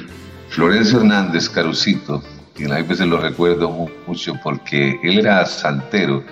Florencio 0.50 1.00
Hernández, 1.00 1.50
Carucito, 1.50 2.22
quien 2.54 2.72
a 2.72 2.76
veces 2.84 3.08
lo 3.08 3.20
recuerdo 3.20 3.88
mucho 4.06 4.36
porque 4.44 5.00
él 5.02 5.18
era 5.18 5.44
santero 5.48 6.24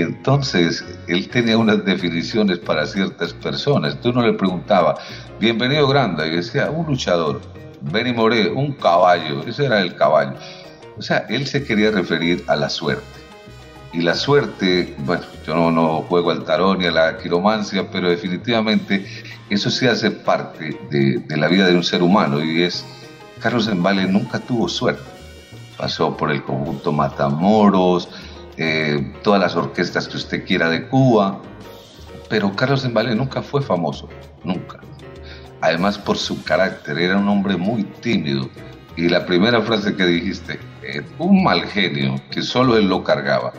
entonces 0.00 0.84
él 1.08 1.28
tenía 1.28 1.58
unas 1.58 1.84
definiciones 1.84 2.58
para 2.58 2.86
ciertas 2.86 3.32
personas. 3.32 4.00
Tú 4.00 4.12
no 4.12 4.26
le 4.26 4.32
preguntaba, 4.32 4.96
bienvenido 5.38 5.86
Granda, 5.88 6.26
y 6.26 6.36
decía, 6.36 6.70
un 6.70 6.86
luchador. 6.86 7.40
Benny 7.80 8.12
Moré, 8.12 8.50
un 8.50 8.72
caballo, 8.72 9.42
ese 9.46 9.66
era 9.66 9.80
el 9.80 9.94
caballo. 9.94 10.34
O 10.96 11.02
sea, 11.02 11.26
él 11.28 11.46
se 11.46 11.64
quería 11.64 11.90
referir 11.90 12.44
a 12.46 12.56
la 12.56 12.68
suerte. 12.68 13.04
Y 13.92 14.00
la 14.00 14.14
suerte, 14.14 14.94
bueno, 14.98 15.22
yo 15.46 15.70
no, 15.70 16.02
juego 16.02 16.32
al 16.32 16.44
tarón 16.44 16.78
ni 16.78 16.86
a 16.86 16.90
la 16.90 17.18
quiromancia, 17.18 17.88
pero 17.92 18.10
definitivamente 18.10 19.06
eso 19.50 19.70
sí 19.70 19.86
hace 19.86 20.10
parte 20.10 20.76
de, 20.90 21.36
la 21.36 21.46
vida 21.46 21.66
de 21.66 21.76
un 21.76 21.84
ser 21.84 22.02
humano 22.02 22.42
y 22.42 22.62
es, 22.62 22.84
Carlos 23.38 23.68
Embale 23.68 24.06
nunca 24.06 24.40
tuvo 24.40 24.68
suerte. 24.68 25.02
Pasó 25.76 26.16
por 26.16 26.32
el 26.32 26.42
conjunto 26.42 26.90
Matamoros, 26.90 28.08
eh, 28.56 29.12
todas 29.22 29.40
las 29.40 29.56
orquestas 29.56 30.08
que 30.08 30.16
usted 30.16 30.44
quiera 30.44 30.68
de 30.68 30.88
Cuba, 30.88 31.40
pero 32.28 32.54
Carlos 32.54 32.84
Embale 32.84 33.14
nunca 33.14 33.42
fue 33.42 33.62
famoso, 33.62 34.08
nunca. 34.42 34.80
Además 35.60 35.98
por 35.98 36.18
su 36.18 36.42
carácter, 36.44 36.98
era 36.98 37.16
un 37.16 37.28
hombre 37.28 37.56
muy 37.56 37.84
tímido 37.84 38.48
y 38.96 39.08
la 39.08 39.26
primera 39.26 39.60
frase 39.62 39.96
que 39.96 40.06
dijiste, 40.06 40.60
eh, 40.82 41.02
un 41.18 41.42
mal 41.42 41.64
genio 41.64 42.20
que 42.30 42.42
solo 42.42 42.76
él 42.76 42.88
lo 42.88 43.02
cargaba. 43.02 43.52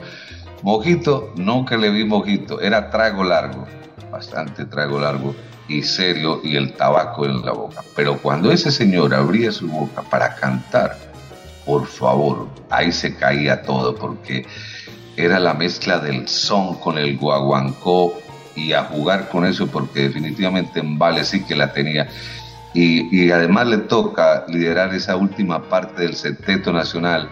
Mojito, 0.62 1.34
nunca 1.36 1.78
le 1.78 1.89
vi 1.89 2.06
mojito, 2.06 2.62
era 2.62 2.89
trago 2.89 3.24
largo, 3.24 3.68
bastante 4.12 4.66
trago 4.66 5.00
largo 5.00 5.36
y 5.68 5.84
serio 5.84 6.39
y 6.43 6.56
el 6.56 6.74
tabaco 6.74 7.26
en 7.26 7.46
la 7.46 7.52
boca. 7.52 7.84
Pero 7.96 8.18
cuando 8.18 8.52
ese 8.52 8.72
señor 8.72 9.14
abría 9.14 9.52
su 9.52 9.68
boca 9.68 10.02
para 10.04 10.36
cantar, 10.36 10.98
por 11.66 11.86
favor, 11.86 12.48
ahí 12.70 12.91
se 12.91 13.16
caía 13.16 13.64
todo 13.64 13.96
porque 13.96 14.46
era 15.18 15.39
la 15.39 15.53
mezcla 15.53 15.99
del 15.99 16.28
son 16.28 16.76
con 16.76 16.97
el 16.97 17.18
guaguancó 17.18 18.13
y 18.55 18.74
a 18.74 18.84
jugar 18.84 19.30
con 19.30 19.45
eso 19.45 19.68
porque 19.68 20.01
definitivamente 20.01 20.80
en 20.80 20.97
Vale 20.97 21.24
sí 21.24 21.43
que 21.43 21.55
la 21.55 21.72
tenía. 21.74 22.07
Y, 22.74 23.32
además 23.32 23.68
le 23.68 23.78
toca 23.78 24.45
liderar 24.49 24.93
esa 24.93 25.16
última 25.16 25.63
parte 25.63 26.01
del 26.01 26.13
Septeto 26.13 26.74
Nacional 26.74 27.30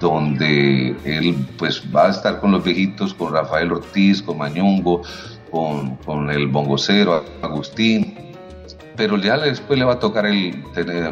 donde 0.00 0.96
él 1.04 1.46
pues 1.58 1.82
va 1.94 2.06
a 2.06 2.10
estar 2.10 2.40
con 2.40 2.52
los 2.52 2.64
viejitos, 2.64 3.12
con 3.12 3.32
Rafael 3.32 3.72
Ortiz, 3.72 4.22
con 4.22 4.38
Mañongo, 4.38 5.02
con, 5.50 5.96
con 5.96 6.30
el 6.30 6.46
bongocero 6.46 7.24
Agustín, 7.42 8.24
pero 8.96 9.16
ya 9.16 9.38
después 9.38 9.78
le 9.78 9.84
va 9.84 9.94
a 9.94 9.98
tocar 9.98 10.26
el, 10.26 10.62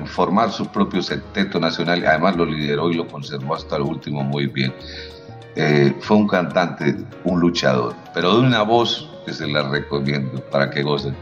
formar 0.07 0.53
su 0.53 0.66
propio 0.66 1.03
septeto 1.03 1.59
nacional, 1.59 2.05
además 2.07 2.36
lo 2.36 2.47
lideró 2.47 2.90
y 2.90 2.95
lo 2.95 3.09
conservó 3.09 3.55
hasta 3.55 3.76
el 3.76 3.82
último 3.82 4.22
muy 4.22 4.47
bien. 4.47 4.72
Eh, 5.57 5.95
fue 6.01 6.17
un 6.17 6.29
cantante, 6.29 6.97
un 7.25 7.41
luchador, 7.41 7.95
pero 8.15 8.39
de 8.39 8.47
una 8.47 8.63
voz 8.63 9.11
que 9.27 9.33
se 9.33 9.47
la 9.47 9.69
recomiendo 9.69 10.41
para 10.51 10.71
que 10.71 10.83
gocen. 10.83 11.15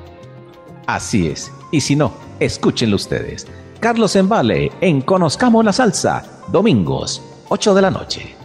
Así 0.87 1.29
es, 1.29 1.53
y 1.73 1.81
si 1.81 1.97
no, 1.97 2.13
escúchenlo 2.39 2.97
ustedes. 2.97 3.47
Carlos 3.81 4.15
Embale 4.17 4.71
en 4.81 5.01
Conozcamos 5.01 5.65
la 5.65 5.73
Salsa, 5.73 6.23
domingos, 6.49 7.23
8 7.49 7.75
de 7.75 7.83
la 7.83 7.91
noche. 7.91 8.40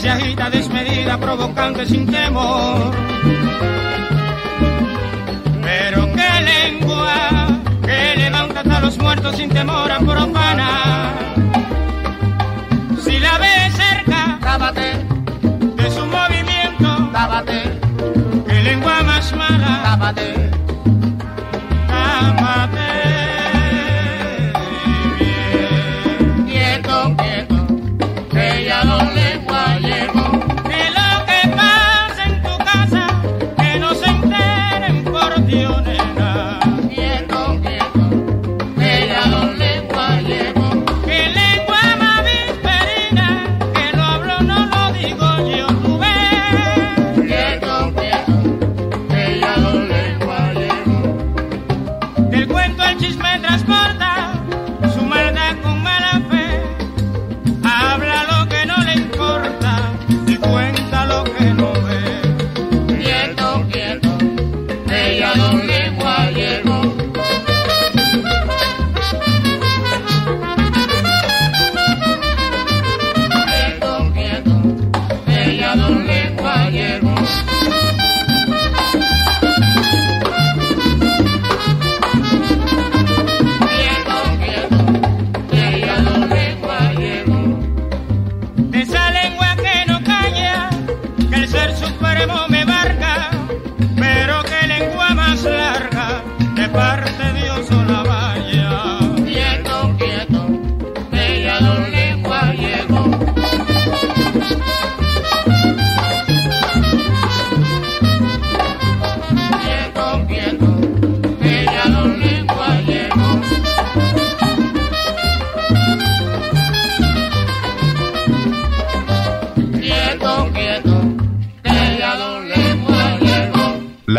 Se 0.00 0.08
agita 0.08 0.48
desmedida, 0.48 1.18
provocante 1.18 1.84
sin 1.84 2.06
temor. 2.06 2.90
Pero 5.62 6.08
qué 6.14 6.30
lengua 6.52 7.14
que 7.82 8.16
levanta 8.16 8.60
a 8.60 8.80
los 8.80 8.96
muertos 8.96 9.36
sin 9.36 9.50
temor 9.50 9.90
a 9.92 9.98
profana. 9.98 11.12
Si 13.04 13.18
la 13.18 13.36
ves 13.38 13.74
cerca, 13.74 14.38
tábate 14.40 14.90
de 15.76 15.90
su 15.90 16.06
movimiento, 16.06 17.10
tábate. 17.12 17.60
Qué 18.46 18.62
lengua 18.62 19.02
más 19.02 19.36
mala. 19.36 19.82
Tábate. 19.84 20.49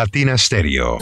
Latina 0.03 0.35
Stereo. 0.35 0.97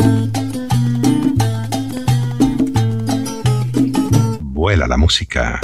Vuela 4.41 4.87
la 4.87 4.97
música. 4.97 5.61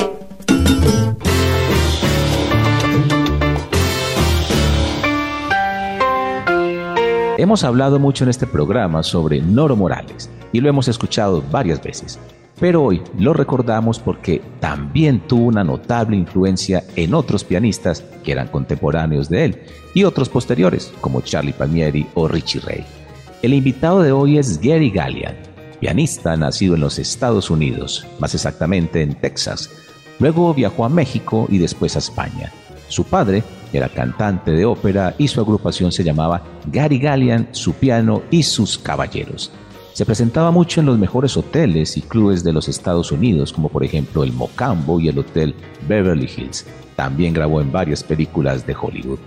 Hemos 7.38 7.66
hablado 7.66 8.00
mucho 8.00 8.24
en 8.24 8.30
este 8.30 8.48
programa 8.48 9.04
sobre 9.04 9.42
Noro 9.42 9.76
Morales 9.76 10.30
y 10.54 10.62
lo 10.62 10.70
hemos 10.70 10.88
escuchado 10.88 11.44
varias 11.52 11.84
veces, 11.84 12.18
pero 12.58 12.84
hoy 12.84 13.02
lo 13.20 13.34
recordamos 13.34 14.00
porque 14.00 14.42
también 14.62 15.20
tuvo 15.20 15.48
una 15.48 15.66
notable 15.66 16.16
influencia 16.16 16.86
en 16.96 17.14
otros 17.14 17.44
pianistas 17.44 18.02
que 18.24 18.32
eran 18.32 18.48
contemporáneos 18.48 19.28
de 19.28 19.44
él 19.44 19.62
y 19.94 20.06
otros 20.06 20.30
posteriores 20.30 20.94
como 21.02 21.20
Charlie 21.20 21.52
Palmieri 21.52 22.08
o 22.14 22.30
Richie 22.30 22.62
Ray. 22.62 23.05
El 23.46 23.54
invitado 23.54 24.02
de 24.02 24.12
hoy 24.12 24.40
es 24.40 24.60
Gary 24.60 24.90
Gallian, 24.90 25.36
pianista 25.80 26.36
nacido 26.36 26.74
en 26.74 26.82
los 26.82 26.98
Estados 26.98 27.52
Unidos, 27.52 28.04
más 28.18 28.34
exactamente 28.34 29.04
en 29.04 29.14
Texas. 29.14 29.70
Luego 30.18 30.52
viajó 30.52 30.84
a 30.84 30.90
México 30.90 31.46
y 31.48 31.60
después 31.60 31.96
a 31.96 32.00
España. 32.00 32.52
Su 32.88 33.04
padre 33.04 33.44
era 33.72 33.88
cantante 33.88 34.50
de 34.50 34.66
ópera 34.66 35.14
y 35.20 35.28
su 35.28 35.42
agrupación 35.42 35.92
se 35.92 36.04
llamaba 36.04 36.42
Gary 36.72 36.98
Gallian, 36.98 37.48
su 37.52 37.74
piano 37.74 38.24
y 38.32 38.42
sus 38.42 38.80
caballeros. 38.80 39.52
Se 39.94 40.08
presentaba 40.08 40.50
mucho 40.50 40.80
en 40.80 40.88
los 40.88 40.98
mejores 40.98 41.38
hoteles 41.38 41.98
y 41.98 42.02
clubes 42.02 42.44
de 42.44 42.52
los 42.52 42.68
Estados 42.68 43.12
Unidos, 43.12 43.54
como 43.54 43.70
por 43.70 43.84
ejemplo 43.84 44.24
el 44.24 44.34
Mocambo 44.34 45.00
y 45.00 45.10
el 45.10 45.20
Hotel 45.20 45.54
Beverly 45.88 46.28
Hills. 46.36 46.66
También 46.96 47.36
grabó 47.36 47.62
en 47.62 47.72
varias 47.72 48.04
películas 48.04 48.66
de 48.66 48.76
Hollywood. 48.76 49.20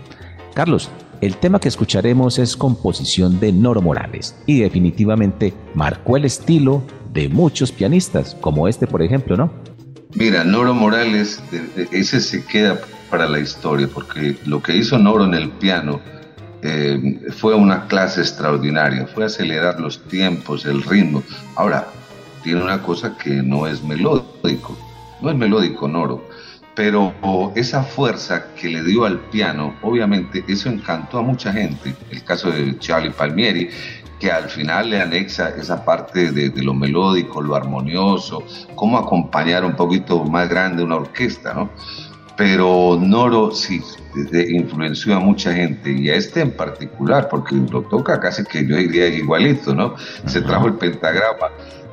Carlos, 0.58 0.90
el 1.20 1.36
tema 1.36 1.60
que 1.60 1.68
escucharemos 1.68 2.40
es 2.40 2.56
composición 2.56 3.38
de 3.38 3.52
Noro 3.52 3.80
Morales 3.80 4.34
y 4.44 4.58
definitivamente 4.58 5.54
marcó 5.76 6.16
el 6.16 6.24
estilo 6.24 6.82
de 7.12 7.28
muchos 7.28 7.70
pianistas, 7.70 8.36
como 8.40 8.66
este 8.66 8.88
por 8.88 9.00
ejemplo, 9.00 9.36
¿no? 9.36 9.52
Mira, 10.16 10.42
Noro 10.42 10.74
Morales, 10.74 11.40
ese 11.92 12.20
se 12.20 12.44
queda 12.44 12.80
para 13.08 13.28
la 13.28 13.38
historia, 13.38 13.88
porque 13.94 14.36
lo 14.46 14.60
que 14.60 14.76
hizo 14.76 14.98
Noro 14.98 15.26
en 15.26 15.34
el 15.34 15.48
piano 15.48 16.00
eh, 16.62 17.20
fue 17.36 17.54
una 17.54 17.86
clase 17.86 18.22
extraordinaria, 18.22 19.06
fue 19.06 19.26
acelerar 19.26 19.78
los 19.78 20.02
tiempos, 20.08 20.66
el 20.66 20.82
ritmo. 20.82 21.22
Ahora, 21.54 21.86
tiene 22.42 22.64
una 22.64 22.82
cosa 22.82 23.16
que 23.16 23.44
no 23.44 23.68
es 23.68 23.84
melódico, 23.84 24.76
no 25.22 25.30
es 25.30 25.36
melódico 25.36 25.86
Noro, 25.86 26.24
pero 26.78 27.12
esa 27.56 27.82
fuerza 27.82 28.54
que 28.54 28.68
le 28.68 28.84
dio 28.84 29.04
al 29.04 29.18
piano, 29.18 29.74
obviamente 29.82 30.44
eso 30.46 30.68
encantó 30.68 31.18
a 31.18 31.22
mucha 31.22 31.52
gente. 31.52 31.92
El 32.08 32.22
caso 32.22 32.52
de 32.52 32.78
Charlie 32.78 33.10
Palmieri, 33.10 33.68
que 34.20 34.30
al 34.30 34.48
final 34.48 34.90
le 34.90 35.00
anexa 35.00 35.48
esa 35.56 35.84
parte 35.84 36.30
de, 36.30 36.50
de 36.50 36.62
lo 36.62 36.74
melódico, 36.74 37.42
lo 37.42 37.56
armonioso, 37.56 38.44
cómo 38.76 38.96
acompañar 38.96 39.64
un 39.64 39.74
poquito 39.74 40.22
más 40.22 40.48
grande 40.48 40.84
una 40.84 40.94
orquesta, 40.94 41.52
¿no? 41.52 41.70
Pero 42.36 42.96
Noro 43.00 43.50
sí 43.50 43.82
influenció 44.30 45.16
a 45.16 45.18
mucha 45.18 45.52
gente 45.52 45.90
y 45.90 46.08
a 46.10 46.14
este 46.14 46.42
en 46.42 46.52
particular, 46.52 47.28
porque 47.28 47.56
lo 47.56 47.82
toca 47.82 48.20
casi 48.20 48.44
que 48.44 48.64
yo 48.64 48.76
diría 48.76 49.08
igualito, 49.08 49.74
¿no? 49.74 49.96
Se 50.26 50.42
trajo 50.42 50.68
el 50.68 50.74
pentagrama, 50.74 51.48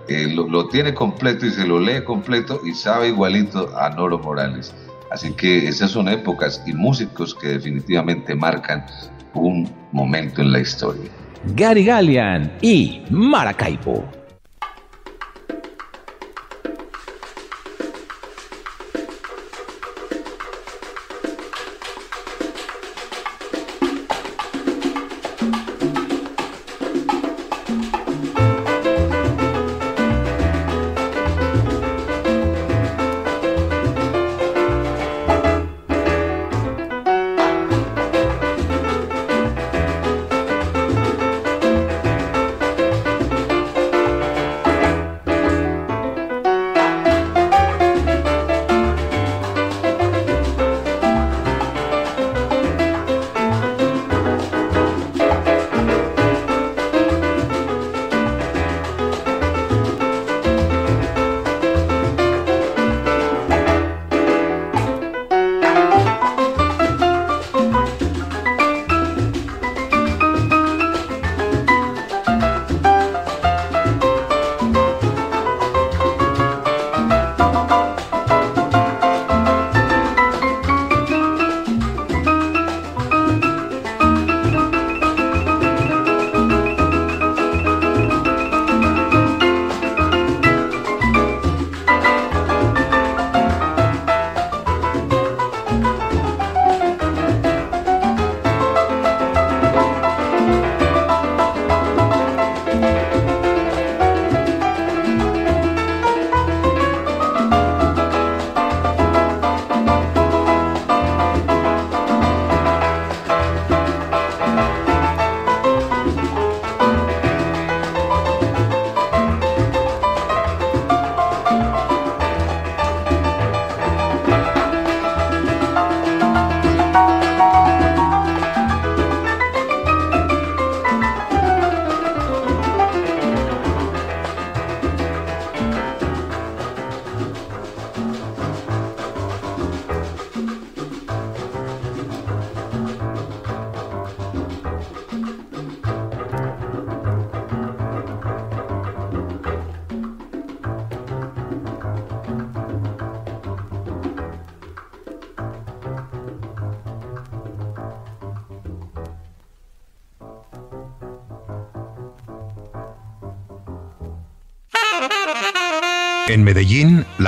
eh, 0.07 0.27
lo, 0.33 0.47
lo 0.47 0.67
tiene 0.67 0.93
completo 0.93 1.45
y 1.45 1.51
se 1.51 1.65
lo 1.65 1.79
lee 1.79 2.03
completo 2.03 2.61
y 2.65 2.73
sabe 2.73 3.09
igualito 3.09 3.75
a 3.77 3.89
Noro 3.89 4.19
Morales. 4.19 4.73
Así 5.11 5.31
que 5.33 5.67
esas 5.67 5.91
son 5.91 6.09
épocas 6.09 6.63
y 6.65 6.73
músicos 6.73 7.33
que 7.35 7.49
definitivamente 7.49 8.35
marcan 8.35 8.85
un 9.33 9.69
momento 9.91 10.41
en 10.41 10.51
la 10.51 10.59
historia. 10.59 11.09
Gary 11.55 11.85
Gallian 11.85 12.51
y 12.61 13.03
Maracaibo. 13.09 14.03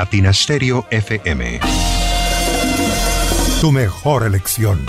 Medellín, 0.08 0.24
Latina 0.28 0.34
Stereo 0.34 0.86
FM. 0.90 1.60
Tu 3.60 3.72
mejor 3.72 4.26
elección. 4.26 4.86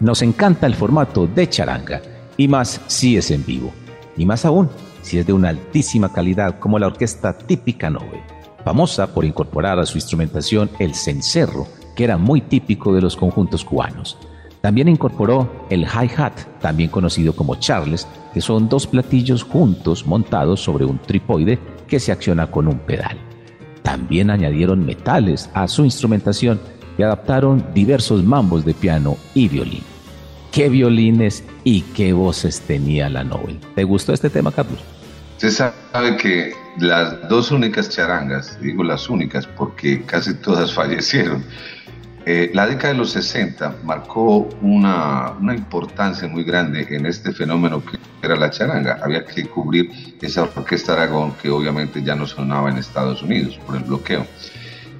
Nos 0.00 0.22
encanta 0.22 0.66
el 0.66 0.74
formato 0.74 1.26
de 1.26 1.48
charanga, 1.48 2.02
y 2.36 2.48
más 2.48 2.80
si 2.86 3.16
es 3.16 3.30
en 3.30 3.44
vivo, 3.44 3.72
y 4.16 4.24
más 4.24 4.44
aún 4.44 4.68
si 5.02 5.18
es 5.18 5.26
de 5.26 5.32
una 5.32 5.50
altísima 5.50 6.12
calidad 6.12 6.58
como 6.58 6.78
la 6.78 6.86
orquesta 6.86 7.36
típica 7.36 7.90
Nove, 7.90 8.22
famosa 8.64 9.12
por 9.14 9.24
incorporar 9.24 9.78
a 9.78 9.86
su 9.86 9.98
instrumentación 9.98 10.70
el 10.78 10.94
cencerro, 10.94 11.66
que 11.94 12.04
era 12.04 12.16
muy 12.16 12.40
típico 12.40 12.94
de 12.94 13.02
los 13.02 13.16
conjuntos 13.16 13.64
cubanos. 13.64 14.18
También 14.60 14.88
incorporó 14.88 15.66
el 15.70 15.84
hi-hat, 15.84 16.32
también 16.60 16.90
conocido 16.90 17.34
como 17.34 17.56
charles, 17.56 18.06
que 18.34 18.40
son 18.40 18.68
dos 18.68 18.86
platillos 18.86 19.42
juntos 19.42 20.06
montados 20.06 20.60
sobre 20.60 20.84
un 20.84 20.98
tripoide 20.98 21.58
que 21.88 21.98
se 21.98 22.12
acciona 22.12 22.50
con 22.50 22.68
un 22.68 22.78
pedal. 22.78 23.18
También 23.82 24.30
añadieron 24.30 24.84
metales 24.84 25.50
a 25.54 25.66
su 25.66 25.84
instrumentación 25.84 26.60
y 26.98 27.02
adaptaron 27.02 27.64
diversos 27.74 28.22
mambos 28.22 28.64
de 28.64 28.74
piano 28.74 29.16
y 29.34 29.48
violín 29.48 29.82
qué 30.50 30.68
violines 30.68 31.44
y 31.64 31.82
qué 31.82 32.12
voces 32.12 32.60
tenía 32.60 33.08
la 33.08 33.24
Nobel. 33.24 33.58
¿Te 33.74 33.84
gustó 33.84 34.12
este 34.12 34.30
tema, 34.30 34.52
Carlos? 34.52 34.78
Usted 35.36 35.50
sabe 35.50 36.16
que 36.16 36.52
las 36.78 37.28
dos 37.28 37.50
únicas 37.50 37.88
charangas, 37.88 38.60
digo 38.60 38.84
las 38.84 39.08
únicas 39.08 39.46
porque 39.46 40.02
casi 40.02 40.34
todas 40.34 40.74
fallecieron, 40.74 41.44
eh, 42.26 42.50
la 42.52 42.66
década 42.66 42.92
de 42.92 42.98
los 42.98 43.12
60 43.12 43.76
marcó 43.82 44.48
una, 44.60 45.32
una, 45.40 45.54
importancia 45.54 46.28
muy 46.28 46.44
grande 46.44 46.86
en 46.90 47.06
este 47.06 47.32
fenómeno 47.32 47.82
que 47.84 47.98
era 48.22 48.36
la 48.36 48.50
charanga. 48.50 48.98
Había 49.02 49.24
que 49.24 49.46
cubrir 49.46 49.90
esa 50.20 50.42
orquesta 50.42 50.92
Aragón 50.92 51.32
que 51.40 51.48
obviamente 51.48 52.02
ya 52.02 52.14
no 52.14 52.26
sonaba 52.26 52.68
en 52.70 52.76
Estados 52.76 53.22
Unidos 53.22 53.58
por 53.66 53.76
el 53.76 53.84
bloqueo. 53.84 54.26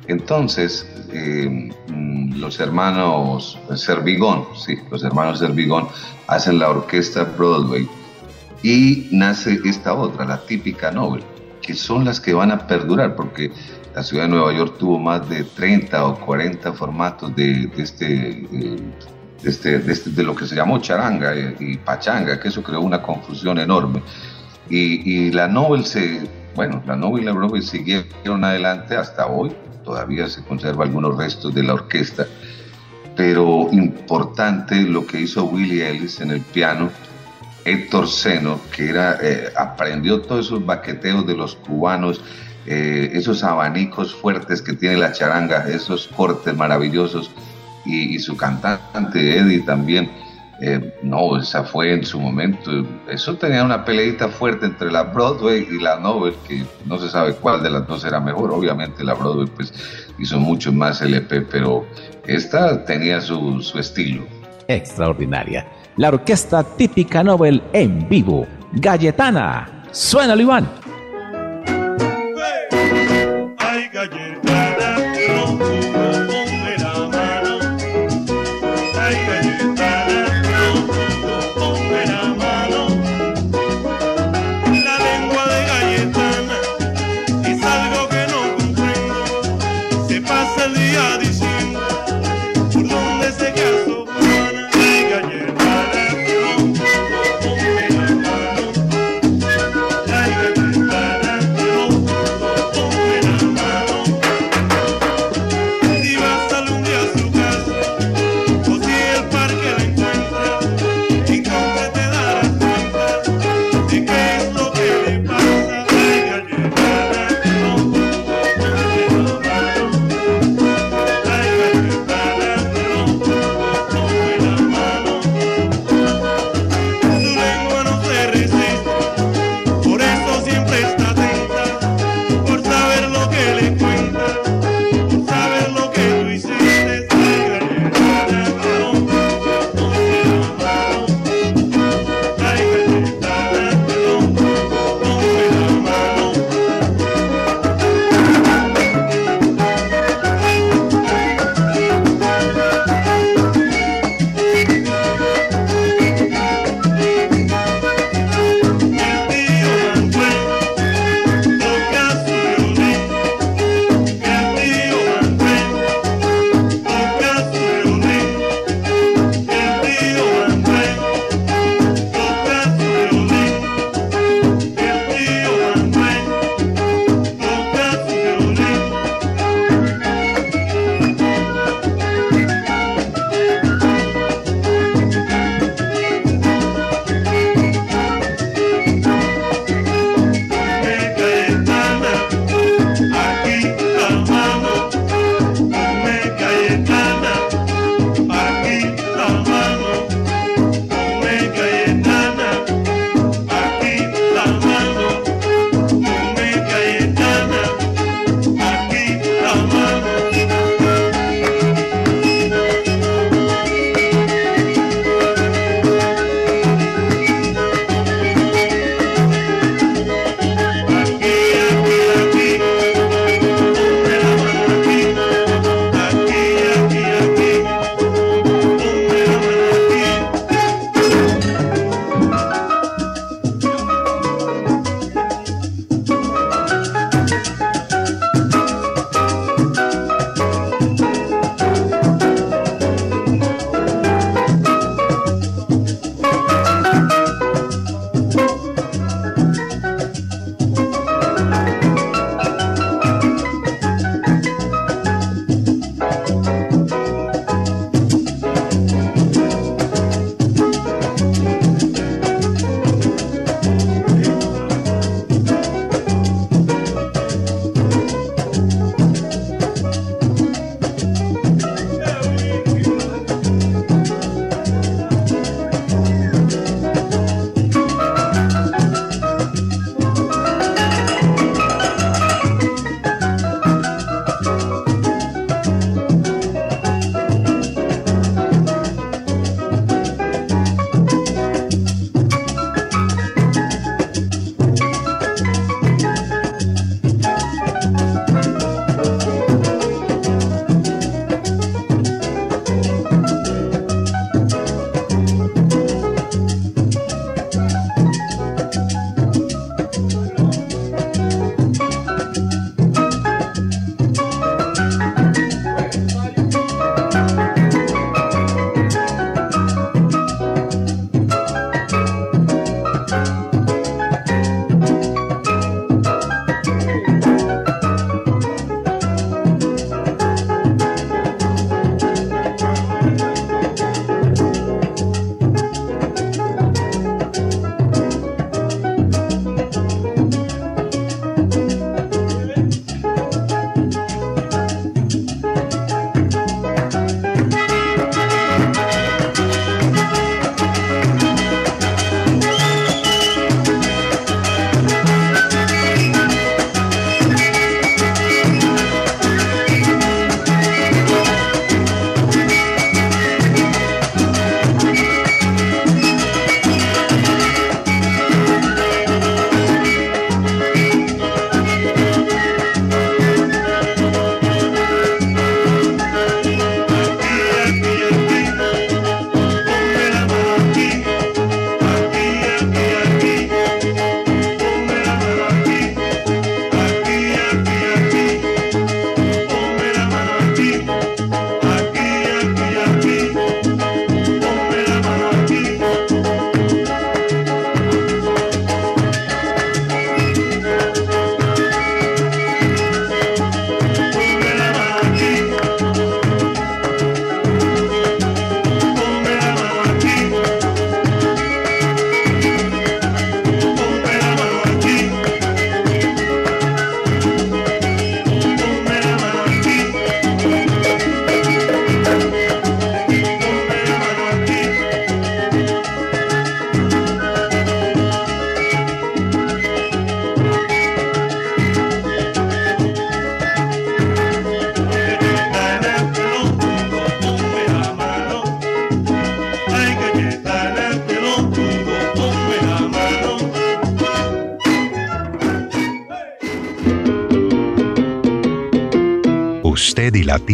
Entonces, 0.08 0.88
eh, 1.12 1.70
mm, 1.88 2.40
los 2.40 2.58
hermanos 2.58 3.58
Servigón, 3.76 4.46
sí, 4.56 4.78
los 4.90 5.04
hermanos 5.04 5.38
Servigón 5.40 5.88
hacen 6.26 6.58
la 6.58 6.70
orquesta 6.70 7.24
Broadway 7.24 7.88
y 8.62 9.08
nace 9.12 9.60
esta 9.64 9.94
otra, 9.94 10.24
la 10.24 10.40
típica 10.46 10.90
Nobel, 10.90 11.22
que 11.62 11.74
son 11.74 12.04
las 12.04 12.18
que 12.18 12.34
van 12.34 12.50
a 12.50 12.66
perdurar, 12.66 13.14
porque 13.14 13.52
la 13.94 14.02
ciudad 14.02 14.24
de 14.24 14.30
Nueva 14.30 14.52
York 14.52 14.76
tuvo 14.78 14.98
más 14.98 15.28
de 15.28 15.44
30 15.44 16.06
o 16.06 16.20
40 16.20 16.72
formatos 16.72 17.34
de, 17.34 17.70
este, 17.76 18.30
eh, 18.30 18.76
de, 19.42 19.50
este, 19.50 19.78
de, 19.78 19.92
este, 19.92 20.10
de, 20.10 20.22
lo 20.22 20.34
que 20.34 20.46
se 20.46 20.54
llamó 20.54 20.78
charanga 20.78 21.34
y 21.58 21.76
pachanga, 21.78 22.38
que 22.38 22.48
eso 22.48 22.62
creó 22.62 22.80
una 22.80 23.02
confusión 23.02 23.58
enorme. 23.58 24.02
Y, 24.68 25.26
y 25.26 25.32
la 25.32 25.48
Nobel 25.48 25.84
se, 25.84 26.28
bueno, 26.54 26.82
la 26.86 26.96
Nobel 26.96 27.22
y 27.22 27.26
la 27.26 27.32
Broadway 27.32 27.62
siguieron 27.62 28.44
adelante 28.44 28.96
hasta 28.96 29.26
hoy, 29.26 29.52
todavía 29.84 30.28
se 30.28 30.42
conserva 30.44 30.84
algunos 30.84 31.16
restos 31.16 31.54
de 31.54 31.62
la 31.62 31.74
orquesta, 31.74 32.26
pero 33.16 33.68
importante 33.72 34.82
lo 34.82 35.06
que 35.06 35.20
hizo 35.20 35.44
Willie 35.44 35.88
Ellis 35.88 36.20
en 36.20 36.30
el 36.30 36.40
piano, 36.40 36.90
Héctor 37.64 38.08
Seno, 38.08 38.60
que 38.74 38.88
era, 38.88 39.18
eh, 39.20 39.52
aprendió 39.56 40.20
todos 40.22 40.46
esos 40.46 40.64
baqueteos 40.64 41.26
de 41.26 41.34
los 41.34 41.56
cubanos, 41.56 42.22
eh, 42.66 43.10
esos 43.12 43.42
abanicos 43.42 44.14
fuertes 44.14 44.62
que 44.62 44.74
tiene 44.74 44.96
la 44.96 45.12
charanga, 45.12 45.68
esos 45.68 46.08
cortes 46.08 46.54
maravillosos, 46.56 47.30
y, 47.84 48.18
su 48.18 48.36
cantante 48.36 49.38
Eddie 49.38 49.60
también 49.60 50.10
eh, 50.60 50.94
no, 51.02 51.38
esa 51.38 51.64
fue 51.64 51.94
en 51.94 52.04
su 52.04 52.20
momento. 52.20 52.70
Eso 53.08 53.34
tenía 53.36 53.64
una 53.64 53.84
peleita 53.84 54.28
fuerte 54.28 54.66
entre 54.66 54.92
la 54.92 55.04
Broadway 55.04 55.66
y 55.70 55.80
la 55.80 55.98
Nobel, 55.98 56.34
que 56.46 56.62
no 56.84 56.98
se 56.98 57.08
sabe 57.08 57.34
cuál 57.34 57.62
de 57.62 57.70
las 57.70 57.86
dos 57.86 58.04
era 58.04 58.20
mejor. 58.20 58.52
Obviamente 58.52 59.02
la 59.02 59.14
Broadway 59.14 59.46
pues 59.56 59.72
hizo 60.18 60.38
mucho 60.38 60.70
más 60.70 61.00
LP, 61.00 61.42
pero 61.50 61.86
esta 62.26 62.84
tenía 62.84 63.22
su, 63.22 63.62
su 63.62 63.78
estilo. 63.78 64.24
Extraordinaria. 64.68 65.66
La 65.96 66.08
orquesta 66.08 66.62
típica 66.62 67.24
Nobel 67.24 67.62
en 67.72 68.06
vivo. 68.08 68.46
Galletana. 68.72 69.84
Suena, 69.90 70.36
Iván. 70.36 70.68
Comprendo. 90.44 90.70
Se 90.70 90.96
pasa 91.16 91.29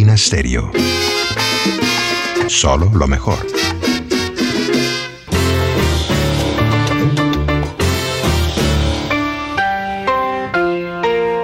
Latina. 0.05 0.16
Solo 2.49 2.90
lo 2.92 3.07
mejor. 3.07 3.38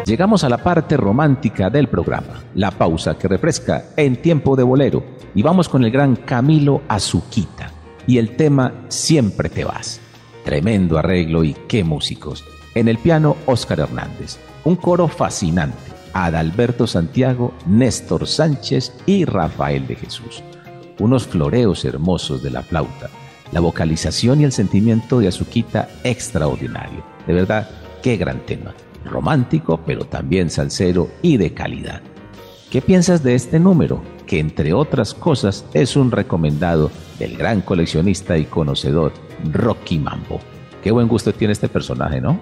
Llegamos 0.05 0.45
a 0.45 0.51
la 0.51 0.59
parte 0.59 0.99
romántica 0.99 1.71
del 1.71 1.89
programa, 1.89 2.43
la 2.55 2.71
pausa 2.71 3.17
que 3.17 3.29
refresca 3.29 3.87
en 3.97 4.21
tiempo 4.21 4.55
de 4.55 4.65
bolero, 4.65 5.03
y 5.35 5.43
vamos 5.43 5.69
con 5.71 5.85
el 5.85 5.91
gran 5.91 6.17
Camilo 6.17 6.83
Azuquita 6.89 7.71
y 8.07 8.19
el 8.19 8.37
tema 8.37 8.85
Siempre 8.89 9.49
te 9.49 9.65
vas. 9.65 10.01
Tremendo 10.45 10.99
arreglo 10.99 11.43
y 11.43 11.55
qué 11.69 11.85
músicos. 11.85 12.45
En 12.75 12.89
el 12.89 12.99
piano, 12.99 13.37
Óscar 13.47 13.81
Hernández. 13.81 14.39
Un 14.65 14.77
coro 14.77 15.09
fascinante. 15.09 15.92
Adalberto 16.13 16.87
Santiago, 16.87 17.55
Néstor 17.67 18.27
Sánchez 18.27 18.93
y 19.07 19.25
Rafael 19.25 19.87
de 19.87 19.97
Jesús. 19.97 20.43
Unos 20.99 21.27
floreos 21.27 21.85
hermosos 21.85 22.43
de 22.43 22.51
la 22.51 22.63
flauta. 22.63 23.11
La 23.51 23.61
vocalización 23.61 24.41
y 24.41 24.45
el 24.45 24.53
sentimiento 24.53 25.21
de 25.21 25.29
Azuquita 25.29 25.89
extraordinario. 26.05 27.05
De 27.27 27.35
verdad, 27.35 27.69
qué 28.03 28.17
gran 28.17 28.45
tema. 28.47 28.75
Romántico, 29.05 29.81
pero 29.85 30.05
también 30.05 30.49
salsero 30.49 31.09
y 31.23 31.37
de 31.37 31.53
calidad. 31.53 32.01
¿Qué 32.71 32.81
piensas 32.81 33.23
de 33.23 33.35
este 33.35 33.59
número? 33.59 34.03
Que 34.27 34.39
entre 34.39 34.73
otras 34.73 35.13
cosas 35.13 35.65
es 35.75 35.97
un 35.97 36.11
recomendado 36.11 36.91
del 37.19 37.37
gran 37.37 37.61
coleccionista 37.61 38.39
y 38.39 38.45
conocedor 38.45 39.13
Rocky 39.53 39.99
Mambo. 39.99 40.41
Qué 40.83 40.91
buen 40.91 41.07
gusto 41.07 41.33
tiene 41.35 41.53
este 41.53 41.69
personaje, 41.69 42.21
¿no? 42.21 42.41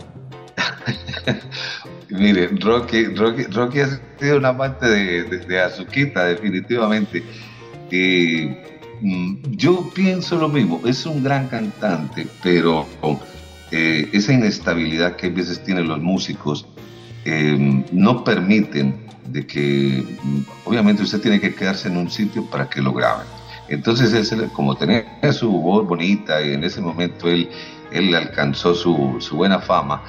Mire, 2.11 2.49
Rocky, 2.61 3.05
Rocky, 3.15 3.45
Rocky 3.45 3.81
ha 3.81 4.01
sido 4.19 4.39
un 4.39 4.45
amante 4.45 4.87
de, 4.89 5.25
de, 5.25 5.61
Azuquita, 5.61 6.25
definitivamente. 6.25 7.23
Y, 7.91 8.49
mm, 9.01 9.37
yo 9.57 9.91
pienso 9.95 10.37
lo 10.37 10.49
mismo, 10.49 10.83
es 10.85 11.07
un 11.07 11.23
gran 11.23 11.49
cantante, 11.49 12.27
pero 12.43 12.87
eh, 13.71 14.09
esa 14.13 14.33
inestabilidad 14.33 15.17
que 15.17 15.29
a 15.29 15.31
veces 15.31 15.63
tienen 15.63 15.89
los 15.89 16.01
músicos 16.01 16.67
eh, 17.25 17.85
no 17.93 18.25
permiten 18.25 18.95
de 19.27 19.47
que, 19.47 20.05
mm, 20.23 20.41
obviamente 20.65 21.03
usted 21.03 21.21
tiene 21.21 21.41
que 21.41 21.55
quedarse 21.55 21.89
en 21.89 21.97
un 21.97 22.11
sitio 22.11 22.45
para 22.51 22.69
que 22.69 22.83
lo 22.83 22.93
graben. 22.93 23.27
Entonces, 23.69 24.35
como 24.53 24.75
tenía 24.75 25.05
su 25.33 25.49
voz 25.49 25.87
bonita 25.87 26.43
y 26.43 26.55
en 26.55 26.65
ese 26.65 26.81
momento 26.81 27.29
él, 27.29 27.49
él 27.93 28.13
alcanzó 28.17 28.75
su, 28.75 29.19
su 29.21 29.37
buena 29.37 29.61
fama, 29.61 30.03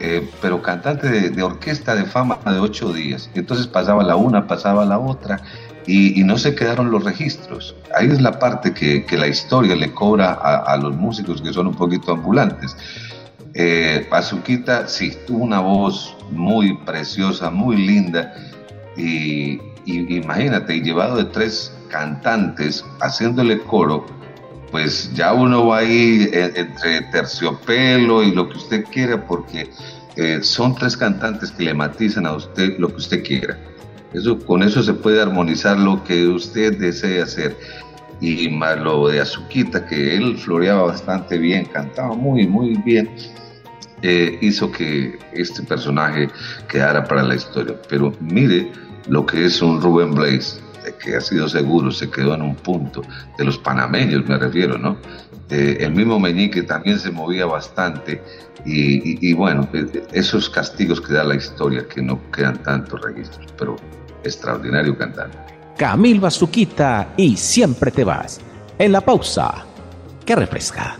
eh, 0.00 0.28
pero 0.42 0.60
cantante 0.62 1.08
de, 1.08 1.30
de 1.30 1.42
orquesta 1.42 1.94
de 1.94 2.04
fama 2.04 2.38
de 2.44 2.58
ocho 2.58 2.92
días. 2.92 3.30
Entonces 3.34 3.66
pasaba 3.66 4.02
la 4.02 4.16
una, 4.16 4.46
pasaba 4.46 4.84
la 4.84 4.98
otra 4.98 5.40
y, 5.86 6.20
y 6.20 6.24
no 6.24 6.38
se 6.38 6.54
quedaron 6.54 6.90
los 6.90 7.04
registros. 7.04 7.74
Ahí 7.96 8.08
es 8.08 8.20
la 8.20 8.38
parte 8.38 8.72
que, 8.72 9.04
que 9.04 9.16
la 9.16 9.26
historia 9.26 9.76
le 9.76 9.92
cobra 9.92 10.32
a, 10.32 10.72
a 10.72 10.76
los 10.76 10.94
músicos 10.96 11.42
que 11.42 11.52
son 11.52 11.68
un 11.68 11.74
poquito 11.74 12.12
ambulantes. 12.12 12.76
Eh, 13.54 14.08
Azuquita 14.10 14.88
sí, 14.88 15.16
tuvo 15.26 15.44
una 15.44 15.60
voz 15.60 16.16
muy 16.32 16.76
preciosa, 16.78 17.50
muy 17.50 17.76
linda 17.76 18.34
y, 18.96 19.60
y 19.84 20.16
imagínate, 20.16 20.80
llevado 20.80 21.16
de 21.16 21.24
tres 21.24 21.72
cantantes 21.88 22.84
haciéndole 23.00 23.60
coro, 23.60 24.04
pues 24.74 25.14
ya 25.14 25.32
uno 25.32 25.68
va 25.68 25.78
ahí 25.78 26.28
eh, 26.32 26.52
entre 26.56 27.02
terciopelo 27.02 28.24
y 28.24 28.32
lo 28.32 28.48
que 28.48 28.56
usted 28.56 28.84
quiera, 28.86 29.24
porque 29.24 29.70
eh, 30.16 30.40
son 30.42 30.74
tres 30.74 30.96
cantantes 30.96 31.52
que 31.52 31.62
le 31.62 31.74
matizan 31.74 32.26
a 32.26 32.32
usted 32.32 32.76
lo 32.80 32.88
que 32.88 32.96
usted 32.96 33.22
quiera. 33.22 33.56
Eso, 34.12 34.36
con 34.36 34.64
eso 34.64 34.82
se 34.82 34.92
puede 34.92 35.22
armonizar 35.22 35.78
lo 35.78 36.02
que 36.02 36.26
usted 36.26 36.76
desee 36.76 37.22
hacer. 37.22 37.56
Y 38.20 38.48
más 38.48 38.80
lo 38.80 39.06
de 39.06 39.20
Azuquita, 39.20 39.86
que 39.86 40.16
él 40.16 40.36
floreaba 40.38 40.86
bastante 40.86 41.38
bien, 41.38 41.66
cantaba 41.66 42.16
muy, 42.16 42.44
muy 42.44 42.74
bien, 42.84 43.08
eh, 44.02 44.36
hizo 44.40 44.72
que 44.72 45.16
este 45.34 45.62
personaje 45.62 46.28
quedara 46.68 47.04
para 47.04 47.22
la 47.22 47.36
historia. 47.36 47.76
Pero 47.88 48.12
mire 48.18 48.72
lo 49.06 49.24
que 49.24 49.44
es 49.44 49.62
un 49.62 49.80
Rubén 49.80 50.16
Blaze, 50.16 50.60
que 50.92 51.16
ha 51.16 51.20
sido 51.20 51.48
seguro, 51.48 51.90
se 51.90 52.10
quedó 52.10 52.34
en 52.34 52.42
un 52.42 52.54
punto, 52.56 53.02
de 53.38 53.44
los 53.44 53.58
panameños 53.58 54.26
me 54.26 54.36
refiero, 54.38 54.78
¿no? 54.78 54.96
El 55.50 55.92
mismo 55.92 56.18
Meñique 56.18 56.62
también 56.62 56.98
se 56.98 57.10
movía 57.10 57.46
bastante 57.46 58.22
y, 58.64 59.32
bueno, 59.34 59.68
eh, 59.72 60.06
esos 60.12 60.48
castigos 60.48 61.00
que 61.00 61.12
da 61.12 61.22
la 61.22 61.34
historia, 61.34 61.86
que 61.86 62.00
no 62.02 62.18
quedan 62.30 62.62
tantos 62.62 63.00
registros, 63.02 63.52
pero 63.58 63.76
extraordinario 64.24 64.96
cantante. 64.96 65.36
Camilo 65.76 66.26
Azuquita 66.26 67.12
y 67.16 67.36
siempre 67.36 67.90
te 67.90 68.04
vas. 68.04 68.40
En 68.78 68.92
la 68.92 69.00
pausa, 69.00 69.64
que 70.24 70.34
refresca. 70.34 70.98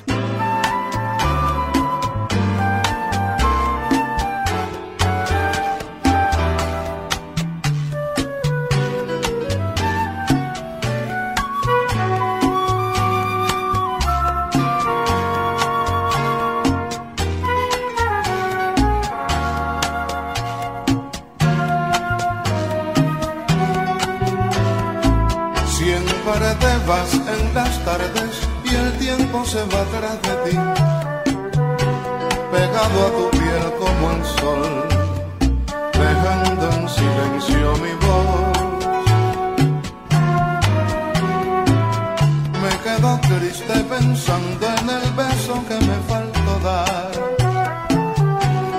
Triste 43.20 43.74
pensando 43.84 44.66
en 44.66 44.88
el 44.90 45.10
beso 45.12 45.54
que 45.68 45.74
me 45.74 45.96
faltó 46.08 46.52
dar, 46.62 47.12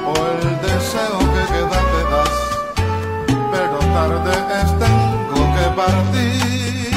o 0.07 0.13
el 0.33 0.43
deseo 0.61 1.19
que 1.33 1.43
queda 1.53 1.79
te 1.91 2.01
das, 2.11 2.35
pero 3.51 3.77
tarde 3.95 4.33
es 4.61 4.69
tengo 4.85 5.41
que 5.55 5.65
partir. 5.81 6.91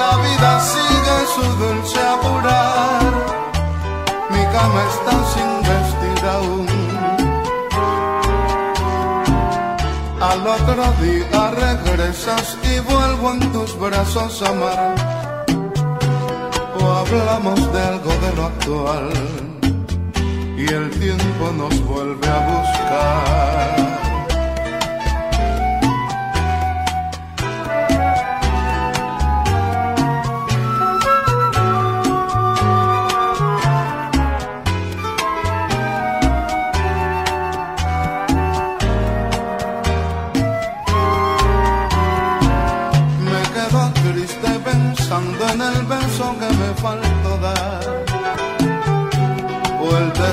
La 0.00 0.12
vida 0.26 0.60
sigue 0.60 1.16
su 1.34 1.46
dulce 1.62 2.00
apurar, 2.00 3.12
mi 4.30 4.44
cama 4.54 4.80
está 4.94 5.14
sin 5.32 5.50
vestir 5.70 6.26
aún. 6.36 6.66
Al 10.20 10.46
otro 10.46 10.84
día 11.02 11.50
regresas 11.50 12.56
y 12.62 12.78
vuelvo 12.80 13.32
en 13.32 13.52
tus 13.52 13.78
brazos 13.78 14.42
a 14.42 14.48
amar. 14.50 15.31
O 16.82 16.90
hablamos 16.90 17.72
de 17.72 17.80
algo 17.80 18.10
de 18.24 18.36
lo 18.36 18.44
actual 18.46 19.08
y 20.56 20.64
el 20.72 20.90
tiempo 20.90 21.52
nos 21.56 21.80
vuelve 21.86 22.26
a 22.26 22.38
buscar. 22.48 24.01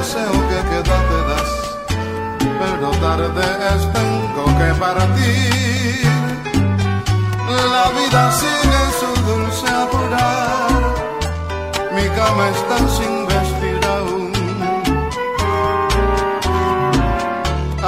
Deseo 0.09 0.31
que 0.49 0.59
queda 0.69 0.97
te 1.09 1.19
das, 1.29 1.51
pero 2.59 2.89
tarde 3.05 3.47
es 3.73 3.81
tengo 3.97 4.45
que 4.59 4.69
partir. 4.79 6.09
La 7.73 7.85
vida 7.97 8.31
sigue 8.41 8.81
su 8.99 9.11
dulce 9.29 9.67
apurar, 9.83 10.81
mi 11.95 12.05
cama 12.17 12.49
está 12.57 12.77
sin 12.97 13.13
vestir 13.27 13.81
aún. 13.97 14.31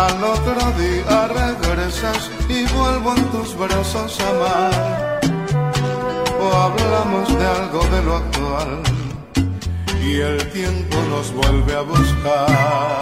Al 0.05 0.23
otro 0.23 0.61
día 0.81 1.27
regresas 1.27 2.29
y 2.49 2.65
vuelvo 2.75 3.15
en 3.15 3.25
tus 3.31 3.57
brazos 3.57 4.19
a 4.19 4.29
amar. 4.29 5.21
O 6.43 6.47
hablamos 6.65 7.27
de 7.39 7.45
algo 7.47 7.83
de 7.93 8.01
lo 8.03 8.15
actual 8.17 8.90
y 10.11 10.19
el 10.19 10.45
tiempo 10.49 10.97
nos 11.09 11.31
vuelve 11.33 11.73
a 11.73 11.81
buscar. 11.81 13.01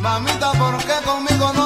Mamita, 0.00 0.52
¿por 0.52 0.76
qué 0.78 0.94
conmigo 1.04 1.52
no 1.54 1.65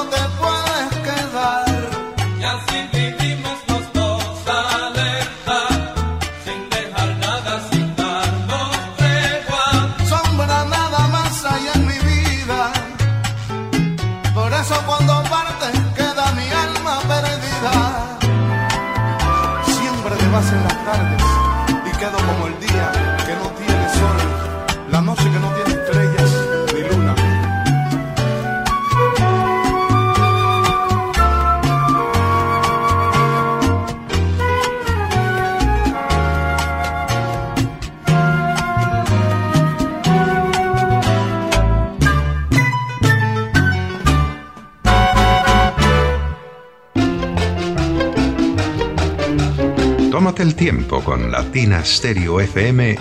tiempo 50.61 51.01
con 51.03 51.31
Latina 51.31 51.83
Stereo 51.83 52.39
FM 52.39 52.95